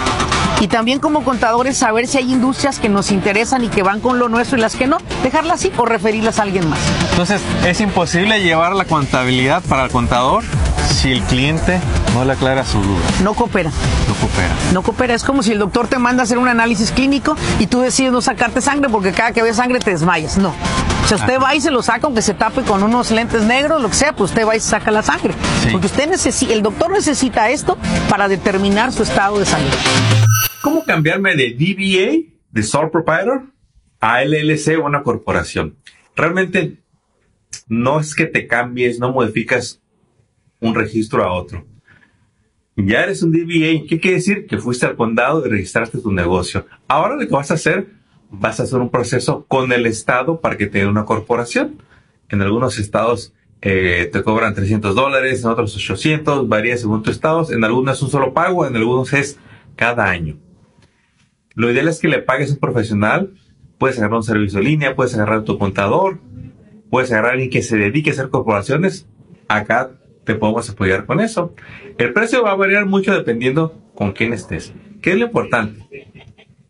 Y 0.64 0.68
también 0.68 0.98
como 0.98 1.24
contadores 1.24 1.76
saber 1.76 2.06
si 2.06 2.16
hay 2.16 2.32
industrias 2.32 2.78
que 2.78 2.88
nos 2.88 3.10
interesan 3.10 3.62
y 3.62 3.68
que 3.68 3.82
van 3.82 4.00
con 4.00 4.18
lo 4.18 4.30
nuestro 4.30 4.56
y 4.56 4.62
las 4.62 4.76
que 4.76 4.86
no, 4.86 4.96
dejarlas 5.22 5.60
así 5.60 5.70
o 5.76 5.84
referirlas 5.84 6.38
a 6.38 6.42
alguien 6.42 6.70
más. 6.70 6.78
Entonces, 7.10 7.42
es 7.66 7.82
imposible 7.82 8.42
llevar 8.42 8.74
la 8.74 8.86
contabilidad 8.86 9.62
para 9.64 9.84
el 9.84 9.90
contador 9.90 10.42
si 10.88 11.12
el 11.12 11.20
cliente 11.24 11.78
no 12.14 12.24
le 12.24 12.32
aclara 12.32 12.64
su 12.64 12.80
duda, 12.80 13.02
No 13.22 13.34
coopera. 13.34 13.70
no 14.08 14.14
coopera. 14.14 14.54
No 14.72 14.82
coopera. 14.82 15.12
Es 15.12 15.22
como 15.22 15.42
si 15.42 15.52
el 15.52 15.58
doctor 15.58 15.86
te 15.86 15.98
manda 15.98 16.22
a 16.22 16.24
hacer 16.24 16.38
un 16.38 16.48
análisis 16.48 16.92
clínico 16.92 17.36
y 17.58 17.66
tú 17.66 17.80
decides 17.80 18.10
no 18.12 18.22
sacarte 18.22 18.62
sangre 18.62 18.88
porque 18.88 19.12
cada 19.12 19.32
que 19.32 19.42
ves 19.42 19.56
sangre 19.56 19.80
te 19.80 19.90
desmayas. 19.90 20.38
No. 20.38 20.54
O 21.04 21.06
sea, 21.06 21.18
usted 21.18 21.38
va 21.42 21.54
y 21.54 21.60
se 21.60 21.70
lo 21.70 21.82
saca 21.82 22.06
aunque 22.06 22.22
se 22.22 22.32
tape 22.32 22.62
con 22.62 22.82
unos 22.82 23.10
lentes 23.10 23.42
negros, 23.42 23.82
lo 23.82 23.90
que 23.90 23.96
sea, 23.96 24.14
pues 24.16 24.30
usted 24.30 24.48
va 24.48 24.56
y 24.56 24.60
se 24.60 24.70
saca 24.70 24.90
la 24.90 25.02
sangre. 25.02 25.34
Sí. 25.62 25.68
Porque 25.72 25.88
usted 25.88 26.08
necesita, 26.08 26.54
el 26.54 26.62
doctor 26.62 26.90
necesita 26.90 27.50
esto 27.50 27.76
para 28.08 28.28
determinar 28.28 28.92
su 28.94 29.02
estado 29.02 29.38
de 29.38 29.44
salud. 29.44 29.68
¿Cómo 30.64 30.82
cambiarme 30.82 31.36
de 31.36 31.50
DBA, 31.50 32.36
de 32.50 32.62
Sole 32.62 32.88
Proprietor, 32.88 33.42
a 34.00 34.24
LLC 34.24 34.78
o 34.78 34.86
una 34.86 35.02
corporación? 35.02 35.76
Realmente 36.16 36.78
no 37.68 38.00
es 38.00 38.14
que 38.14 38.24
te 38.24 38.46
cambies, 38.46 38.98
no 38.98 39.12
modificas 39.12 39.82
un 40.60 40.74
registro 40.74 41.22
a 41.22 41.34
otro. 41.34 41.66
Ya 42.76 43.02
eres 43.02 43.22
un 43.22 43.30
DBA. 43.30 43.86
¿Qué 43.86 44.00
quiere 44.00 44.16
decir? 44.16 44.46
Que 44.46 44.56
fuiste 44.56 44.86
al 44.86 44.96
condado 44.96 45.44
y 45.44 45.50
registraste 45.50 45.98
tu 45.98 46.10
negocio. 46.10 46.64
Ahora 46.88 47.16
lo 47.16 47.28
que 47.28 47.34
vas 47.34 47.50
a 47.50 47.54
hacer, 47.54 47.88
vas 48.30 48.58
a 48.58 48.62
hacer 48.62 48.78
un 48.78 48.88
proceso 48.88 49.44
con 49.46 49.70
el 49.70 49.84
Estado 49.84 50.40
para 50.40 50.56
que 50.56 50.66
te 50.66 50.78
dé 50.78 50.86
una 50.86 51.04
corporación. 51.04 51.82
En 52.30 52.40
algunos 52.40 52.78
estados 52.78 53.34
eh, 53.60 54.08
te 54.10 54.22
cobran 54.22 54.54
300 54.54 54.94
dólares, 54.94 55.44
en 55.44 55.50
otros 55.50 55.76
800, 55.76 56.48
varía 56.48 56.78
según 56.78 57.02
tu 57.02 57.10
estado. 57.10 57.52
En 57.52 57.64
algunos 57.64 57.98
es 57.98 58.02
un 58.02 58.10
solo 58.10 58.32
pago, 58.32 58.66
en 58.66 58.76
algunos 58.76 59.12
es 59.12 59.38
cada 59.76 60.08
año. 60.08 60.38
Lo 61.54 61.70
ideal 61.70 61.88
es 61.88 62.00
que 62.00 62.08
le 62.08 62.20
pagues 62.20 62.50
a 62.50 62.54
un 62.54 62.60
profesional. 62.60 63.34
Puedes 63.78 63.98
agarrar 63.98 64.16
un 64.16 64.22
servicio 64.22 64.58
en 64.58 64.64
línea, 64.64 64.96
puedes 64.96 65.14
agarrar 65.14 65.44
tu 65.44 65.58
contador, 65.58 66.20
puedes 66.90 67.10
agarrar 67.10 67.30
a 67.30 67.32
alguien 67.34 67.50
que 67.50 67.62
se 67.62 67.76
dedique 67.76 68.10
a 68.10 68.12
hacer 68.12 68.28
corporaciones. 68.28 69.06
Acá 69.48 69.90
te 70.24 70.34
podemos 70.34 70.68
apoyar 70.70 71.06
con 71.06 71.20
eso. 71.20 71.54
El 71.98 72.12
precio 72.12 72.42
va 72.42 72.52
a 72.52 72.56
variar 72.56 72.86
mucho 72.86 73.12
dependiendo 73.12 73.80
con 73.94 74.12
quién 74.12 74.32
estés. 74.32 74.72
¿Qué 75.02 75.12
es 75.12 75.18
lo 75.18 75.26
importante? 75.26 76.08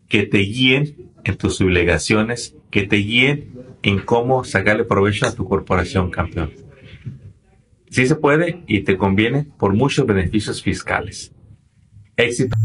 Que 0.09 0.23
te 0.23 0.39
guíen 0.39 1.11
en 1.23 1.37
tus 1.37 1.59
obligaciones, 1.61 2.55
que 2.69 2.83
te 2.83 2.97
guíen 2.97 3.53
en 3.81 3.99
cómo 3.99 4.43
sacarle 4.43 4.83
provecho 4.83 5.25
a 5.25 5.33
tu 5.33 5.47
corporación, 5.47 6.11
campeón. 6.11 6.51
Sí 7.89 8.07
se 8.07 8.15
puede 8.15 8.63
y 8.67 8.81
te 8.81 8.97
conviene 8.97 9.47
por 9.57 9.73
muchos 9.73 10.05
beneficios 10.05 10.61
fiscales. 10.61 11.33
Éxito. 12.17 12.57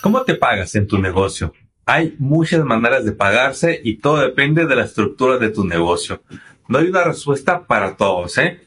¿Cómo 0.00 0.22
te 0.22 0.36
pagas 0.36 0.76
en 0.76 0.86
tu 0.86 0.98
negocio? 0.98 1.52
Hay 1.84 2.14
muchas 2.18 2.64
maneras 2.64 3.04
de 3.04 3.12
pagarse 3.12 3.80
y 3.82 3.96
todo 3.96 4.18
depende 4.18 4.66
de 4.66 4.76
la 4.76 4.84
estructura 4.84 5.38
de 5.38 5.50
tu 5.50 5.64
negocio. 5.64 6.22
No 6.68 6.78
hay 6.78 6.86
una 6.88 7.02
respuesta 7.02 7.66
para 7.66 7.96
todos, 7.96 8.38
¿eh? 8.38 8.60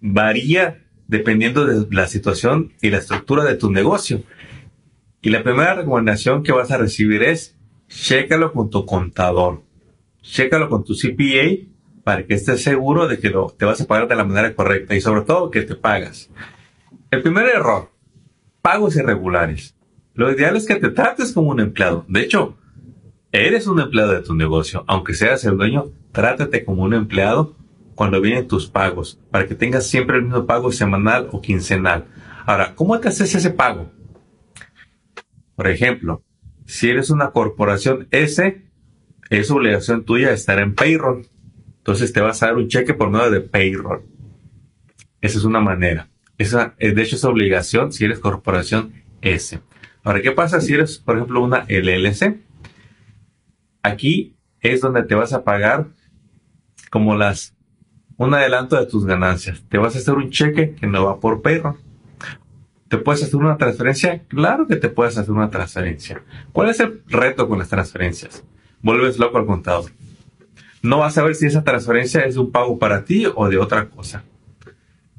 Varía 0.00 0.82
dependiendo 1.08 1.66
de 1.66 1.86
la 1.94 2.06
situación 2.06 2.72
y 2.80 2.88
la 2.88 2.98
estructura 2.98 3.44
de 3.44 3.56
tu 3.56 3.70
negocio. 3.70 4.22
Y 5.20 5.28
la 5.28 5.42
primera 5.42 5.74
recomendación 5.74 6.42
que 6.42 6.52
vas 6.52 6.70
a 6.70 6.78
recibir 6.78 7.22
es, 7.22 7.54
chécalo 7.88 8.52
con 8.52 8.70
tu 8.70 8.86
contador. 8.86 9.62
Chécalo 10.22 10.70
con 10.70 10.84
tu 10.84 10.94
CPA 10.94 11.68
para 12.02 12.26
que 12.26 12.34
estés 12.34 12.62
seguro 12.62 13.08
de 13.08 13.18
que 13.18 13.30
te 13.58 13.64
vas 13.66 13.80
a 13.80 13.86
pagar 13.86 14.08
de 14.08 14.16
la 14.16 14.24
manera 14.24 14.54
correcta 14.54 14.94
y 14.94 15.02
sobre 15.02 15.22
todo 15.22 15.50
que 15.50 15.62
te 15.62 15.74
pagas. 15.74 16.30
El 17.10 17.20
primer 17.20 17.46
error, 17.46 17.90
pagos 18.62 18.96
irregulares. 18.96 19.76
Lo 20.14 20.30
ideal 20.30 20.56
es 20.56 20.66
que 20.66 20.76
te 20.76 20.90
trates 20.90 21.32
como 21.32 21.50
un 21.50 21.60
empleado. 21.60 22.04
De 22.08 22.20
hecho, 22.20 22.56
eres 23.30 23.66
un 23.66 23.80
empleado 23.80 24.12
de 24.12 24.22
tu 24.22 24.34
negocio. 24.34 24.84
Aunque 24.86 25.14
seas 25.14 25.44
el 25.44 25.56
dueño, 25.56 25.90
trátate 26.12 26.64
como 26.64 26.82
un 26.82 26.94
empleado 26.94 27.56
cuando 27.94 28.20
vienen 28.20 28.48
tus 28.48 28.68
pagos, 28.68 29.20
para 29.30 29.46
que 29.46 29.54
tengas 29.54 29.86
siempre 29.86 30.16
el 30.16 30.24
mismo 30.24 30.46
pago 30.46 30.72
semanal 30.72 31.28
o 31.32 31.40
quincenal. 31.40 32.06
Ahora, 32.46 32.74
¿cómo 32.74 32.98
te 32.98 33.08
haces 33.08 33.34
ese 33.34 33.50
pago? 33.50 33.90
Por 35.56 35.68
ejemplo, 35.68 36.22
si 36.66 36.90
eres 36.90 37.10
una 37.10 37.30
corporación 37.30 38.08
S, 38.10 38.62
es 39.30 39.50
obligación 39.50 40.04
tuya 40.04 40.32
estar 40.32 40.58
en 40.58 40.74
payroll. 40.74 41.26
Entonces 41.78 42.12
te 42.12 42.20
vas 42.20 42.42
a 42.42 42.46
dar 42.46 42.56
un 42.56 42.68
cheque 42.68 42.94
por 42.94 43.10
medio 43.10 43.30
de 43.30 43.40
payroll. 43.40 44.02
Esa 45.20 45.38
es 45.38 45.44
una 45.44 45.60
manera. 45.60 46.08
Esa, 46.38 46.74
eh, 46.78 46.92
de 46.92 47.02
hecho, 47.02 47.16
es 47.16 47.24
obligación 47.24 47.92
si 47.92 48.04
eres 48.04 48.18
corporación 48.18 48.92
S. 49.20 49.60
Ahora, 50.04 50.20
¿qué 50.20 50.32
pasa 50.32 50.60
si 50.60 50.74
eres, 50.74 50.98
por 50.98 51.16
ejemplo, 51.16 51.42
una 51.42 51.64
LLC? 51.68 52.40
Aquí 53.82 54.36
es 54.60 54.80
donde 54.80 55.02
te 55.04 55.14
vas 55.14 55.32
a 55.32 55.44
pagar 55.44 55.88
como 56.90 57.14
las 57.16 57.54
un 58.16 58.34
adelanto 58.34 58.76
de 58.76 58.86
tus 58.86 59.04
ganancias. 59.04 59.64
Te 59.68 59.78
vas 59.78 59.96
a 59.96 59.98
hacer 59.98 60.14
un 60.14 60.30
cheque 60.30 60.74
que 60.74 60.86
no 60.86 61.04
va 61.04 61.18
por 61.18 61.42
payroll. 61.42 61.76
¿Te 62.88 62.98
puedes 62.98 63.22
hacer 63.22 63.36
una 63.36 63.56
transferencia? 63.56 64.22
Claro 64.28 64.66
que 64.66 64.76
te 64.76 64.88
puedes 64.88 65.16
hacer 65.16 65.32
una 65.32 65.50
transferencia. 65.50 66.22
¿Cuál 66.52 66.68
es 66.68 66.80
el 66.80 67.02
reto 67.08 67.48
con 67.48 67.58
las 67.58 67.68
transferencias? 67.68 68.44
Vuelves 68.82 69.18
loco 69.18 69.38
al 69.38 69.46
contador. 69.46 69.90
No 70.82 70.98
vas 70.98 71.16
a 71.16 71.22
ver 71.22 71.34
si 71.34 71.46
esa 71.46 71.64
transferencia 71.64 72.20
es 72.22 72.36
un 72.36 72.52
pago 72.52 72.78
para 72.78 73.04
ti 73.04 73.24
o 73.34 73.48
de 73.48 73.58
otra 73.58 73.88
cosa. 73.88 74.24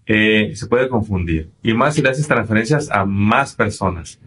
Eh, 0.06 0.52
se 0.56 0.68
puede 0.68 0.88
confundir. 0.88 1.50
Y 1.64 1.74
más 1.74 1.96
si 1.96 2.02
le 2.02 2.10
haces 2.10 2.28
transferencias 2.28 2.92
a 2.92 3.06
más 3.06 3.56
personas. 3.56 4.20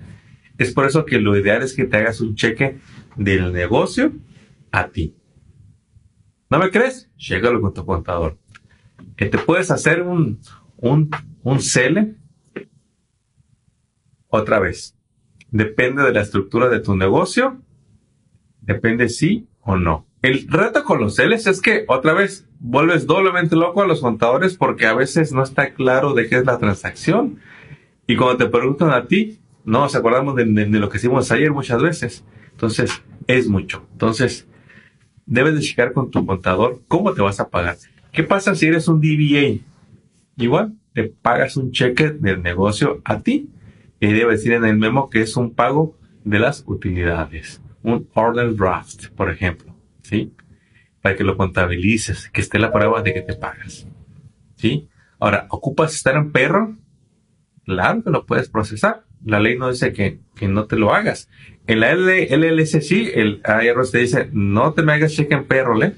Es 0.59 0.73
por 0.73 0.87
eso 0.87 1.05
que 1.05 1.19
lo 1.19 1.37
ideal 1.37 1.63
es 1.63 1.75
que 1.75 1.85
te 1.85 1.97
hagas 1.97 2.21
un 2.21 2.35
cheque 2.35 2.79
del 3.17 3.53
negocio 3.53 4.13
a 4.73 4.89
ti. 4.89 5.15
¿No 6.51 6.59
me 6.59 6.71
crees? 6.71 7.11
Llegalo 7.17 7.61
con 7.61 7.75
tu 7.75 7.85
contador. 7.85 8.39
Te 9.17 9.29
puedes 9.39 9.71
hacer 9.71 10.03
un, 10.03 10.41
un, 10.77 11.11
un 11.43 11.61
CELE 11.61 12.15
otra 14.29 14.59
vez. 14.59 14.97
Depende 15.51 16.03
de 16.03 16.13
la 16.13 16.21
estructura 16.21 16.69
de 16.69 16.81
tu 16.81 16.97
negocio. 16.97 17.61
Depende 18.61 19.09
sí 19.09 19.49
o 19.61 19.77
no. 19.77 20.07
El 20.23 20.49
reto 20.49 20.85
con 20.85 21.01
los 21.01 21.17
CELES 21.17 21.47
es 21.47 21.61
que 21.61 21.85
otra 21.89 22.13
vez 22.13 22.49
vuelves 22.59 23.07
doblemente 23.07 23.55
loco 23.55 23.83
a 23.83 23.87
los 23.87 24.01
contadores 24.01 24.57
porque 24.57 24.87
a 24.87 24.95
veces 24.95 25.33
no 25.33 25.43
está 25.43 25.73
claro 25.75 26.15
de 26.15 26.29
qué 26.29 26.37
es 26.37 26.45
la 26.45 26.59
transacción. 26.59 27.39
Y 28.07 28.17
cuando 28.17 28.39
te 28.39 28.51
preguntan 28.51 28.91
a 28.91 29.07
ti, 29.07 29.41
no 29.67 29.81
nos 29.81 29.97
acordamos 29.97 30.37
de, 30.37 30.47
lo 30.47 30.89
que 30.89 30.99
hicimos 30.99 31.31
ayer 31.33 31.51
muchas 31.51 31.83
veces. 31.83 32.25
Entonces, 32.53 33.03
es 33.27 33.49
mucho. 33.49 33.85
Entonces, 33.93 34.47
debes 35.27 35.57
de 35.57 35.61
checar 35.61 35.93
con 35.93 36.11
tu 36.11 36.25
contador 36.25 36.83
cómo 36.87 37.13
te 37.13 37.21
vas 37.21 37.41
a 37.41 37.51
pagar. 37.51 37.77
¿Qué 38.13 38.23
pasa 38.23 38.55
si 38.55 38.67
eres 38.67 38.87
un 38.87 39.01
DBA? 39.01 39.59
Igual, 40.37 40.77
te 40.95 41.05
pagas 41.05 41.57
un 41.57 41.73
cheque 41.73 42.11
del 42.11 42.43
negocio 42.43 43.03
a 43.05 43.21
ti. 43.21 43.51
Y 43.99 44.13
debe 44.13 44.33
decir 44.33 44.53
en 44.53 44.65
el 44.65 44.77
memo 44.77 45.11
que 45.11 45.21
es 45.23 45.37
un 45.37 45.53
pago 45.53 45.99
de 46.23 46.39
las 46.39 46.63
utilidades. 46.67 47.61
Un 47.83 48.09
order 48.15 48.55
draft, 48.55 49.09
por 49.17 49.31
ejemplo. 49.31 49.75
¿Sí? 50.03 50.33
Para 51.03 51.17
que 51.17 51.25
lo 51.25 51.37
contabilices, 51.37 52.31
que 52.31 52.41
esté 52.41 52.61
la 52.61 52.73
prueba 52.73 53.03
de 53.03 53.13
que 53.13 53.23
te 53.23 53.35
pagas. 53.35 53.89
¿Sí? 54.55 54.89
Ahora, 55.19 55.49
¿ocupas 55.51 55.93
estar 55.93 56.15
en 56.15 56.31
perro? 56.31 56.77
Claro 57.65 58.05
que 58.05 58.11
lo 58.11 58.27
puedes 58.27 58.49
procesar. 58.49 59.06
La 59.25 59.41
ley 59.41 59.59
no 59.59 59.71
dice 59.71 59.93
que, 59.93 60.21
que 60.35 60.49
no 60.49 60.67
te 60.67 60.77
lo 60.77 60.95
hagas. 60.95 61.29
En 61.67 61.81
la 61.81 61.95
LLC 61.95 62.81
sí, 62.81 63.11
el 63.13 63.43
IRS 63.45 63.91
te 63.91 63.99
dice, 63.99 64.31
no 64.33 64.73
te 64.73 64.83
me 64.83 64.93
hagas 64.93 65.13
cheque 65.13 65.35
en 65.35 65.45
payroll. 65.45 65.95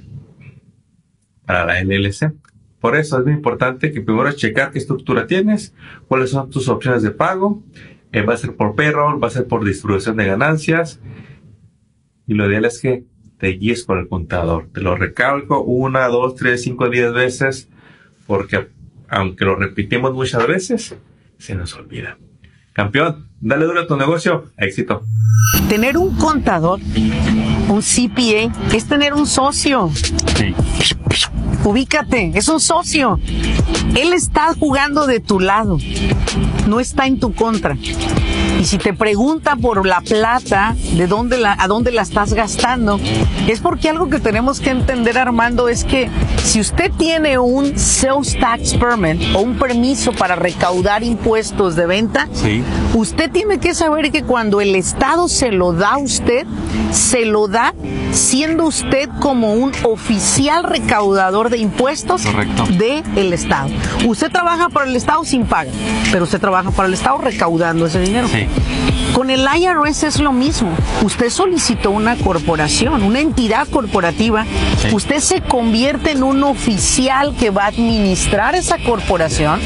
Para 1.44 1.64
la 1.66 1.82
LLC. 1.82 2.32
Por 2.80 2.96
eso 2.96 3.18
es 3.18 3.24
muy 3.24 3.34
importante 3.34 3.92
que 3.92 4.00
primero 4.00 4.30
checar 4.32 4.70
qué 4.70 4.78
estructura 4.78 5.26
tienes, 5.26 5.74
cuáles 6.06 6.30
son 6.30 6.48
tus 6.50 6.68
opciones 6.68 7.02
de 7.02 7.10
pago. 7.10 7.62
Eh, 8.12 8.22
va 8.22 8.34
a 8.34 8.38
ser 8.38 8.54
por 8.54 8.74
payroll, 8.74 9.22
va 9.22 9.28
a 9.28 9.30
ser 9.30 9.46
por 9.46 9.64
distribución 9.64 10.16
de 10.16 10.26
ganancias. 10.26 11.00
Y 12.26 12.34
lo 12.34 12.48
ideal 12.48 12.64
es 12.64 12.80
que 12.80 13.04
te 13.38 13.48
guíes 13.48 13.84
por 13.84 13.98
el 13.98 14.08
contador. 14.08 14.68
Te 14.72 14.80
lo 14.80 14.96
recalco 14.96 15.62
una, 15.62 16.08
dos, 16.08 16.34
tres, 16.34 16.62
cinco, 16.62 16.88
diez 16.88 17.12
veces, 17.12 17.68
porque 18.26 18.68
aunque 19.08 19.44
lo 19.44 19.56
repetimos 19.56 20.14
muchas 20.14 20.46
veces, 20.46 20.96
se 21.38 21.54
nos 21.54 21.74
olvida. 21.74 22.18
Campeón, 22.78 23.26
dale 23.40 23.64
duro 23.64 23.80
a 23.80 23.86
tu 23.88 23.96
negocio. 23.96 24.52
Éxito. 24.56 25.02
Tener 25.68 25.98
un 25.98 26.14
contador, 26.14 26.78
un 27.68 27.82
CPA, 27.82 28.54
es 28.72 28.86
tener 28.86 29.14
un 29.14 29.26
socio. 29.26 29.90
Sí. 30.36 30.54
Ubícate, 31.64 32.30
es 32.36 32.46
un 32.46 32.60
socio. 32.60 33.18
Él 33.96 34.12
está 34.12 34.54
jugando 34.54 35.08
de 35.08 35.18
tu 35.18 35.40
lado, 35.40 35.78
no 36.68 36.78
está 36.78 37.08
en 37.08 37.18
tu 37.18 37.34
contra. 37.34 37.76
Y 38.58 38.64
si 38.64 38.78
te 38.78 38.92
pregunta 38.92 39.54
por 39.56 39.86
la 39.86 40.00
plata, 40.00 40.74
de 40.94 41.06
dónde 41.06 41.38
la, 41.38 41.56
a 41.58 41.68
dónde 41.68 41.92
la 41.92 42.02
estás 42.02 42.34
gastando, 42.34 42.98
es 43.46 43.60
porque 43.60 43.88
algo 43.88 44.08
que 44.10 44.18
tenemos 44.18 44.58
que 44.60 44.70
entender, 44.70 45.16
Armando, 45.16 45.68
es 45.68 45.84
que 45.84 46.08
si 46.42 46.60
usted 46.60 46.90
tiene 46.98 47.38
un 47.38 47.78
sales 47.78 48.36
tax 48.38 48.74
permit 48.74 49.22
o 49.34 49.40
un 49.40 49.56
permiso 49.58 50.12
para 50.12 50.34
recaudar 50.34 51.04
impuestos 51.04 51.76
de 51.76 51.86
venta, 51.86 52.26
Sí. 52.32 52.64
usted 52.94 53.30
tiene 53.30 53.58
que 53.58 53.74
saber 53.74 54.10
que 54.10 54.24
cuando 54.24 54.60
el 54.60 54.74
Estado 54.74 55.28
se 55.28 55.52
lo 55.52 55.72
da 55.72 55.92
a 55.94 55.98
usted, 55.98 56.44
se 56.90 57.26
lo 57.26 57.46
da 57.46 57.74
siendo 58.10 58.64
usted 58.64 59.08
como 59.20 59.52
un 59.54 59.70
oficial 59.84 60.64
recaudador 60.64 61.50
de 61.50 61.58
impuestos 61.58 62.22
del 62.76 63.32
Estado. 63.32 63.68
Usted 64.06 64.30
trabaja 64.32 64.68
para 64.68 64.86
el 64.90 64.96
Estado 64.96 65.24
sin 65.24 65.44
paga, 65.46 65.70
pero 66.10 66.24
usted 66.24 66.40
trabaja 66.40 66.70
para 66.72 66.88
el 66.88 66.94
Estado 66.94 67.18
recaudando 67.18 67.86
ese 67.86 68.00
dinero. 68.00 68.26
Sí. 68.26 68.46
Con 69.14 69.30
el 69.30 69.40
IRS 69.40 70.04
es 70.04 70.20
lo 70.20 70.32
mismo. 70.32 70.70
Usted 71.02 71.30
solicitó 71.30 71.90
una 71.90 72.16
corporación, 72.16 73.02
una 73.02 73.20
entidad 73.20 73.66
corporativa. 73.68 74.44
Sí. 74.80 74.94
Usted 74.94 75.20
se 75.20 75.40
convierte 75.40 76.12
en 76.12 76.22
un 76.22 76.44
oficial 76.44 77.34
que 77.36 77.50
va 77.50 77.64
a 77.64 77.68
administrar 77.68 78.54
esa 78.54 78.78
corporación 78.78 79.60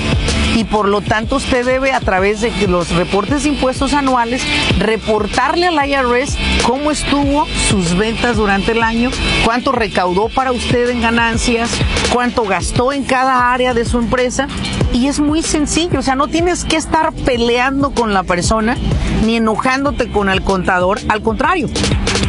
y 0.54 0.64
por 0.64 0.88
lo 0.88 1.00
tanto 1.00 1.36
usted 1.36 1.64
debe 1.64 1.92
a 1.92 2.00
través 2.00 2.40
de 2.40 2.52
los 2.68 2.90
reportes 2.90 3.44
de 3.44 3.50
impuestos 3.50 3.94
anuales 3.94 4.42
reportarle 4.78 5.66
al 5.66 5.88
IRS 5.88 6.36
cómo 6.62 6.90
estuvo 6.90 7.46
sus 7.68 7.96
ventas 7.96 8.36
durante 8.36 8.72
el 8.72 8.82
año, 8.82 9.10
cuánto 9.44 9.72
recaudó 9.72 10.28
para 10.28 10.52
usted 10.52 10.90
en 10.90 11.00
ganancias, 11.00 11.70
cuánto 12.12 12.44
gastó 12.44 12.92
en 12.92 13.04
cada 13.04 13.52
área 13.52 13.74
de 13.74 13.84
su 13.84 13.98
empresa 13.98 14.46
y 14.92 15.06
es 15.06 15.20
muy 15.20 15.42
sencillo, 15.42 16.00
o 16.00 16.02
sea, 16.02 16.14
no 16.14 16.28
tienes 16.28 16.64
que 16.64 16.76
estar 16.76 17.12
peleando 17.12 17.92
con 17.92 18.12
la 18.12 18.22
persona 18.22 18.76
ni 19.25 19.37
enojándote 19.37 20.11
con 20.11 20.28
el 20.28 20.42
contador, 20.42 20.99
al 21.08 21.22
contrario, 21.22 21.68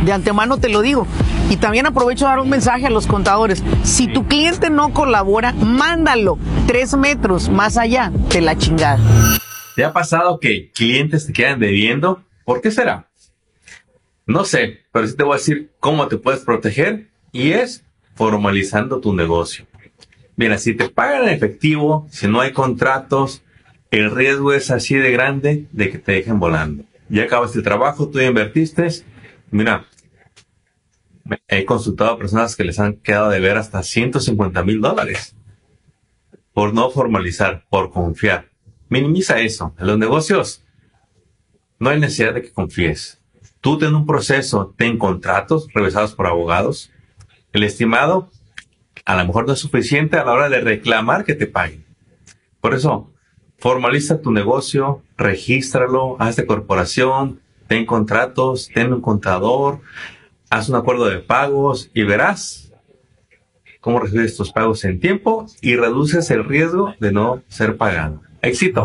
de 0.05 0.13
antemano 0.13 0.58
te 0.58 0.70
lo 0.70 0.82
digo. 0.82 1.08
Y 1.50 1.58
también 1.58 1.86
aprovecho 1.86 2.25
a 2.25 2.29
dar 2.29 2.39
un 2.39 2.50
mensaje 2.50 2.88
a 2.88 2.89
los 2.89 3.05
contadores. 3.05 3.63
Si 3.84 4.08
tu 4.08 4.27
cliente 4.27 4.70
no 4.70 4.93
colabora, 4.93 5.51
mándalo 5.53 6.39
tres 6.67 6.96
metros 6.96 7.50
más 7.50 7.77
allá 7.77 8.12
de 8.29 8.41
la 8.41 8.58
chingada. 8.58 9.00
¿Te 9.75 9.84
ha 9.84 9.91
pasado 9.91 10.39
que 10.39 10.72
clientes 10.72 11.27
te 11.27 11.34
quedan 11.34 11.60
debiendo? 11.60 12.24
¿Por 12.46 12.62
qué 12.62 12.72
será? 12.72 13.08
No 14.25 14.46
sé, 14.46 14.79
pero 14.91 15.08
sí 15.08 15.15
te 15.15 15.24
voy 15.24 15.34
a 15.34 15.38
decir 15.38 15.72
cómo 15.79 16.08
te 16.08 16.17
puedes 16.17 16.41
proteger 16.41 17.10
y 17.32 17.51
es 17.51 17.84
formalizando 18.15 19.00
tu 19.00 19.13
negocio. 19.13 19.65
Mira, 20.36 20.58
si 20.58 20.74
te 20.74 20.90
pagan 20.90 21.24
en 21.24 21.30
efectivo, 21.30 22.08
si 22.12 22.28
no 22.28 22.42
hay 22.42 22.52
contratos, 22.52 23.44
el 23.92 24.10
riesgo 24.10 24.54
es 24.54 24.72
así 24.72 24.96
de 24.96 25.12
grande 25.12 25.68
de 25.72 25.92
que 25.92 26.00
te 26.00 26.13
dejen 26.13 26.40
volando. 26.40 26.84
Ya 27.10 27.24
acabaste 27.24 27.60
el 27.60 27.63
trabajo, 27.63 28.10
tú 28.10 28.20
ya 28.20 28.25
invertiste. 28.25 28.88
Mira, 29.52 29.86
he 31.48 31.66
consultado 31.66 32.12
a 32.12 32.18
personas 32.18 32.56
que 32.56 32.63
les 32.63 32.80
han 32.80 32.94
quedado 32.94 33.30
de 33.30 33.40
ver 33.40 33.58
hasta 33.58 33.84
150 33.84 34.63
mil 34.63 34.82
dólares 34.82 35.36
por 36.54 36.74
no 36.74 36.90
formalizar, 36.90 37.66
por 37.70 37.92
confiar. 37.92 38.50
Minimiza 38.90 39.40
eso. 39.40 39.75
En 39.80 39.88
los 39.88 39.98
negocios 39.98 40.63
no 41.80 41.90
hay 41.90 42.00
necesidad 42.00 42.34
de 42.34 42.42
que 42.42 42.52
confíes. 42.52 43.22
Tú 43.62 43.78
ten 43.78 43.96
un 43.96 44.06
proceso, 44.06 44.74
ten 44.78 44.98
contratos 44.98 45.68
revisados 45.74 46.13
por 46.13 46.28
abogados. 46.28 46.92
El 47.52 47.63
estimado 47.63 48.30
a 49.06 49.16
lo 49.16 49.26
mejor 49.26 49.48
no 49.48 49.54
es 49.54 49.60
suficiente 49.60 50.18
a 50.18 50.26
la 50.26 50.32
hora 50.32 50.50
de 50.50 50.62
reclamar 50.62 51.26
que 51.26 51.36
te 51.36 51.48
paguen. 51.48 51.86
Por 52.62 52.74
eso, 52.74 53.12
formaliza 53.58 54.22
tu 54.22 54.32
negocio, 54.32 55.02
regístralo, 55.18 56.16
haz 56.20 56.36
de 56.36 56.46
corporación, 56.46 57.39
ten 57.68 57.86
contratos, 57.86 58.70
ten 58.74 58.94
un 58.94 59.02
contador, 59.02 59.82
haz 60.50 60.70
un 60.70 60.76
acuerdo 60.76 61.06
de 61.06 61.20
pagos 61.20 61.89
y 61.94 62.04
verás 62.04 62.72
cómo 63.82 64.00
recibes 64.00 64.38
tus 64.38 64.52
pagos 64.52 64.86
en 64.86 65.00
tiempo 65.00 65.46
y 65.62 65.76
reduces 65.76 66.32
el 66.32 66.46
riesgo 66.46 66.94
de 67.00 67.12
no 67.12 67.44
ser 67.50 67.78
pagado. 67.78 68.22
Éxito. 68.43 68.84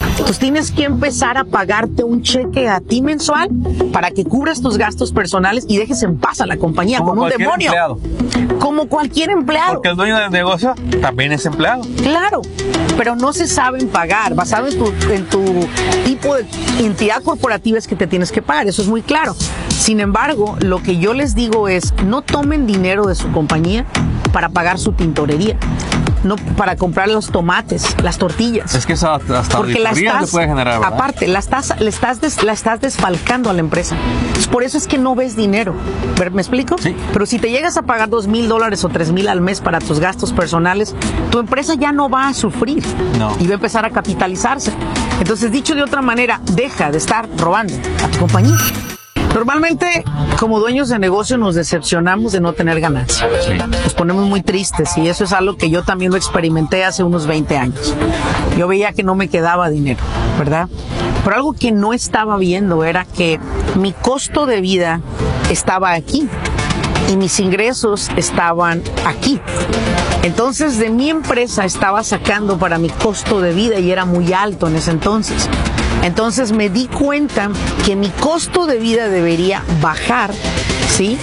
Entonces 0.00 0.38
tienes 0.38 0.70
que 0.70 0.84
empezar 0.84 1.36
a 1.36 1.44
pagarte 1.44 2.04
un 2.04 2.22
cheque 2.22 2.68
a 2.68 2.80
ti 2.80 3.02
mensual 3.02 3.48
para 3.92 4.12
que 4.12 4.24
cubras 4.24 4.62
tus 4.62 4.78
gastos 4.78 5.12
personales 5.12 5.64
y 5.68 5.78
dejes 5.78 6.02
en 6.04 6.16
paz 6.16 6.40
a 6.40 6.46
la 6.46 6.56
compañía 6.58 6.98
Como 6.98 7.10
con 7.10 7.18
un 7.18 7.24
cualquier 7.24 7.40
demonio. 7.40 7.66
empleado. 7.66 8.58
Como 8.60 8.86
cualquier 8.86 9.30
empleado. 9.30 9.74
Porque 9.74 9.88
el 9.88 9.96
dueño 9.96 10.16
del 10.16 10.30
negocio 10.30 10.74
también 11.00 11.32
es 11.32 11.44
empleado. 11.44 11.82
Claro, 12.02 12.42
pero 12.96 13.16
no 13.16 13.32
se 13.32 13.48
saben 13.48 13.88
pagar. 13.88 14.34
Basado 14.36 14.68
en 14.68 14.78
tu, 14.78 14.92
en 15.12 15.26
tu 15.26 15.42
tipo 16.04 16.36
de 16.36 16.46
entidad 16.78 17.20
corporativa 17.22 17.78
es 17.78 17.88
que 17.88 17.96
te 17.96 18.06
tienes 18.06 18.30
que 18.30 18.42
pagar, 18.42 18.68
eso 18.68 18.80
es 18.82 18.88
muy 18.88 19.02
claro. 19.02 19.34
Sin 19.68 19.98
embargo, 19.98 20.56
lo 20.60 20.82
que 20.82 20.98
yo 20.98 21.14
les 21.14 21.34
digo 21.34 21.66
es, 21.68 21.92
no 22.04 22.22
tomen 22.22 22.64
dinero 22.66 23.06
de 23.06 23.16
su 23.16 23.32
compañía 23.32 23.86
para 24.32 24.50
pagar 24.50 24.78
su 24.78 24.92
tintorería, 24.92 25.56
no 26.24 26.36
para 26.56 26.76
comprar 26.76 27.08
los 27.08 27.30
tomates, 27.30 27.96
las 28.02 28.18
tortillas. 28.18 28.74
Es 28.74 28.86
que 28.86 28.94
eso 28.94 29.10
hasta 29.12 29.42
Porque 29.56 29.78
la 29.78 29.90
estás, 29.90 30.22
le 30.22 30.26
puede 30.28 30.46
generar, 30.48 30.80
¿verdad? 30.80 30.94
aparte, 30.94 31.26
la 31.26 31.38
estás, 31.38 31.74
le 31.80 31.88
estás 31.88 32.20
des- 32.20 32.42
la 32.42 32.52
estás 32.52 32.80
desfalcando 32.80 33.50
a 33.50 33.52
la 33.52 33.60
empresa. 33.60 33.96
Entonces, 34.26 34.46
por 34.48 34.62
eso 34.62 34.78
es 34.78 34.86
que 34.86 34.98
no 34.98 35.14
ves 35.14 35.36
dinero. 35.36 35.74
¿Ver- 36.18 36.30
¿Me 36.30 36.42
explico? 36.42 36.76
Sí. 36.78 36.94
Pero 37.12 37.26
si 37.26 37.38
te 37.38 37.50
llegas 37.50 37.76
a 37.76 37.82
pagar 37.82 38.08
dos 38.08 38.26
mil 38.26 38.48
dólares 38.48 38.84
o 38.84 38.88
tres 38.88 39.12
mil 39.12 39.28
al 39.28 39.40
mes 39.40 39.60
para 39.60 39.78
tus 39.78 40.00
gastos 40.00 40.32
personales, 40.32 40.94
tu 41.30 41.38
empresa 41.38 41.74
ya 41.74 41.92
no 41.92 42.08
va 42.10 42.28
a 42.28 42.34
sufrir 42.34 42.82
No. 43.18 43.34
y 43.40 43.46
va 43.46 43.52
a 43.52 43.54
empezar 43.54 43.84
a 43.84 43.90
capitalizarse. 43.90 44.72
Entonces, 45.20 45.50
dicho 45.52 45.74
de 45.74 45.82
otra 45.82 46.02
manera, 46.02 46.40
deja 46.52 46.90
de 46.90 46.98
estar 46.98 47.28
robando 47.38 47.74
a 48.04 48.08
tu 48.08 48.18
compañía. 48.18 48.56
Normalmente, 49.40 50.04
como 50.38 50.60
dueños 50.60 50.90
de 50.90 50.98
negocio, 50.98 51.38
nos 51.38 51.54
decepcionamos 51.54 52.32
de 52.32 52.42
no 52.42 52.52
tener 52.52 52.78
ganancia. 52.78 53.26
Sí. 53.40 53.52
Nos 53.84 53.94
ponemos 53.94 54.28
muy 54.28 54.42
tristes 54.42 54.98
y 54.98 55.08
eso 55.08 55.24
es 55.24 55.32
algo 55.32 55.56
que 55.56 55.70
yo 55.70 55.82
también 55.82 56.10
lo 56.10 56.18
experimenté 56.18 56.84
hace 56.84 57.02
unos 57.02 57.26
20 57.26 57.56
años. 57.56 57.94
Yo 58.58 58.68
veía 58.68 58.92
que 58.92 59.02
no 59.02 59.14
me 59.14 59.28
quedaba 59.28 59.70
dinero, 59.70 60.00
¿verdad? 60.38 60.68
Pero 61.24 61.36
algo 61.36 61.54
que 61.54 61.72
no 61.72 61.94
estaba 61.94 62.36
viendo 62.36 62.84
era 62.84 63.06
que 63.06 63.40
mi 63.76 63.94
costo 63.94 64.44
de 64.44 64.60
vida 64.60 65.00
estaba 65.48 65.94
aquí 65.94 66.28
y 67.10 67.16
mis 67.16 67.40
ingresos 67.40 68.10
estaban 68.18 68.82
aquí. 69.06 69.40
Entonces 70.22 70.78
de 70.78 70.90
mi 70.90 71.08
empresa 71.10 71.64
estaba 71.64 72.02
sacando 72.04 72.58
para 72.58 72.78
mi 72.78 72.90
costo 72.90 73.40
de 73.40 73.52
vida 73.54 73.78
y 73.78 73.90
era 73.90 74.04
muy 74.04 74.32
alto 74.32 74.68
en 74.68 74.76
ese 74.76 74.90
entonces. 74.90 75.48
Entonces 76.02 76.52
me 76.52 76.68
di 76.68 76.86
cuenta 76.88 77.50
que 77.84 77.96
mi 77.96 78.08
costo 78.08 78.66
de 78.66 78.78
vida 78.78 79.08
debería 79.08 79.62
bajar, 79.80 80.30
¿sí? 80.90 81.18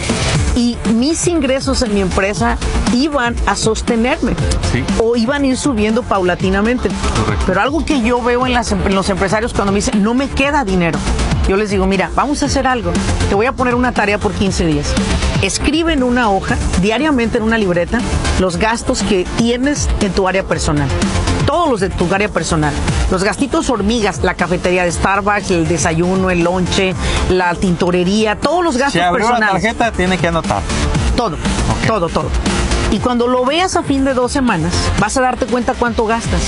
Y 0.56 0.78
mis 0.96 1.28
ingresos 1.28 1.84
en 1.84 1.94
mi 1.94 2.02
empresa 2.02 2.58
iban 2.94 3.36
a 3.46 3.56
sostenerme 3.56 4.34
Sí. 4.72 4.84
o 5.00 5.16
iban 5.16 5.44
a 5.44 5.48
ir 5.48 5.58
subiendo 5.58 6.02
paulatinamente. 6.02 6.90
Correcto. 7.20 7.44
Pero 7.46 7.62
algo 7.62 7.86
que 7.86 8.02
yo 8.02 8.22
veo 8.22 8.48
en, 8.48 8.54
las 8.54 8.72
en 8.72 8.96
los 8.96 9.10
empresarios 9.10 9.54
cuando 9.54 9.72
me 9.72 9.78
dicen, 9.78 10.02
no 10.02 10.16
me 10.16 10.28
queda 10.28 10.64
dinero. 10.66 10.98
Yo 11.48 11.56
les 11.56 11.70
digo, 11.70 11.88
mira, 11.88 12.10
vamos 12.14 12.44
a 12.44 12.48
hacer 12.48 12.68
algo. 12.68 12.92
Te 13.30 13.36
voy 13.36 13.46
a 13.46 13.54
poner 13.54 13.74
una 13.76 13.94
tarea 13.94 14.18
por 14.18 14.34
15 14.34 14.66
días. 14.66 14.88
Escribe 15.42 15.94
en 15.94 16.04
una 16.04 16.30
hoja, 16.30 16.58
diariamente 16.82 17.38
en 17.38 17.44
una 17.44 17.58
libreta, 17.58 18.00
los 18.40 18.58
gastos 18.58 19.02
que 19.04 19.26
tienes 19.38 19.88
en 20.02 20.12
tu 20.12 20.28
área 20.28 20.44
personal. 20.44 20.90
Todos 21.46 21.70
los 21.70 21.80
de 21.80 21.90
tu 21.90 22.14
área 22.14 22.28
personal. 22.28 22.74
Los 23.10 23.24
gastitos 23.24 23.70
hormigas, 23.70 24.22
la 24.24 24.34
cafetería 24.34 24.84
de 24.84 24.92
Starbucks, 24.92 25.52
el 25.52 25.68
desayuno, 25.70 26.30
el 26.32 26.44
lonche, 26.44 26.94
la 27.30 27.56
tintorería, 27.56 28.36
todos 28.38 28.64
los 28.66 28.76
gastos 28.76 28.94
Si 28.94 29.00
abrió 29.00 29.30
la 29.30 29.36
personales. 29.38 29.64
tarjeta, 29.64 29.92
tiene 29.94 30.18
que 30.18 30.28
anotar. 30.28 30.62
Todo, 31.16 31.38
todo, 31.88 32.10
todo. 32.10 32.30
Y 32.92 33.00
cuando 33.00 33.28
lo 33.28 33.46
veas 33.46 33.78
a 33.78 33.84
fin 33.84 34.04
de 34.04 34.14
dos 34.14 34.34
semanas, 34.34 34.74
vas 35.00 35.16
a 35.16 35.22
darte 35.22 35.46
cuenta 35.46 35.74
cuánto 35.74 36.06
gastas. 36.06 36.42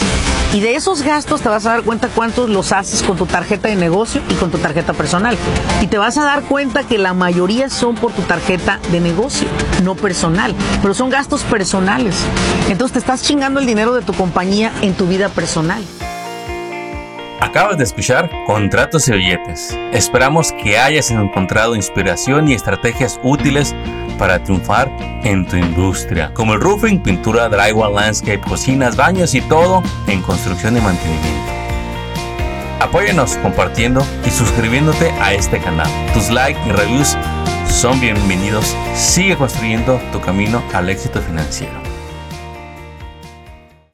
Y 0.51 0.61
de 0.61 0.73
esos 0.73 1.03
gastos 1.03 1.41
te 1.41 1.49
vas 1.49 1.67
a 1.67 1.73
dar 1.73 1.83
cuenta 1.83 2.07
cuántos 2.07 2.49
los 2.49 2.71
haces 2.71 3.03
con 3.03 3.17
tu 3.17 3.27
tarjeta 3.27 3.67
de 3.67 3.75
negocio 3.75 4.21
y 4.29 4.33
con 4.33 4.49
tu 4.49 4.57
tarjeta 4.57 4.93
personal. 4.93 5.37
Y 5.81 5.87
te 5.87 5.99
vas 5.99 6.17
a 6.17 6.23
dar 6.23 6.41
cuenta 6.41 6.83
que 6.83 6.97
la 6.97 7.13
mayoría 7.13 7.69
son 7.69 7.93
por 7.93 8.11
tu 8.13 8.23
tarjeta 8.23 8.79
de 8.91 8.99
negocio, 8.99 9.47
no 9.83 9.93
personal. 9.93 10.55
Pero 10.81 10.95
son 10.95 11.11
gastos 11.11 11.43
personales. 11.43 12.15
Entonces 12.67 12.93
te 12.93 12.99
estás 12.99 13.21
chingando 13.21 13.59
el 13.59 13.67
dinero 13.67 13.93
de 13.93 14.01
tu 14.01 14.13
compañía 14.13 14.71
en 14.81 14.95
tu 14.95 15.05
vida 15.05 15.29
personal. 15.29 15.83
Acabas 17.41 17.77
de 17.77 17.83
escuchar 17.83 18.29
Contratos 18.47 19.07
y 19.07 19.11
Billetes. 19.11 19.77
Esperamos 19.93 20.51
que 20.51 20.79
hayas 20.79 21.11
encontrado 21.11 21.75
inspiración 21.75 22.49
y 22.49 22.53
estrategias 22.53 23.19
útiles 23.23 23.75
para 24.19 24.43
triunfar 24.43 24.91
en 25.23 25.47
tu 25.47 25.55
industria, 25.55 26.31
como 26.35 26.53
el 26.53 26.61
roofing, 26.61 26.99
pintura, 26.99 27.49
drywall, 27.49 27.95
landscape, 27.95 28.41
cocinas, 28.41 28.95
baños 28.95 29.33
y 29.33 29.41
todo 29.41 29.81
en 30.07 30.21
construcción 30.21 30.77
y 30.77 30.81
mantenimiento. 30.81 31.51
Apóyanos 32.79 33.35
compartiendo 33.37 34.05
y 34.25 34.29
suscribiéndote 34.29 35.11
a 35.11 35.33
este 35.33 35.59
canal. 35.59 35.89
Tus 36.13 36.29
likes 36.29 36.59
y 36.67 36.71
reviews 36.71 37.17
son 37.67 37.99
bienvenidos. 37.99 38.75
Sigue 38.93 39.35
construyendo 39.35 39.99
tu 40.11 40.21
camino 40.21 40.61
al 40.73 40.89
éxito 40.89 41.21
financiero. 41.21 41.88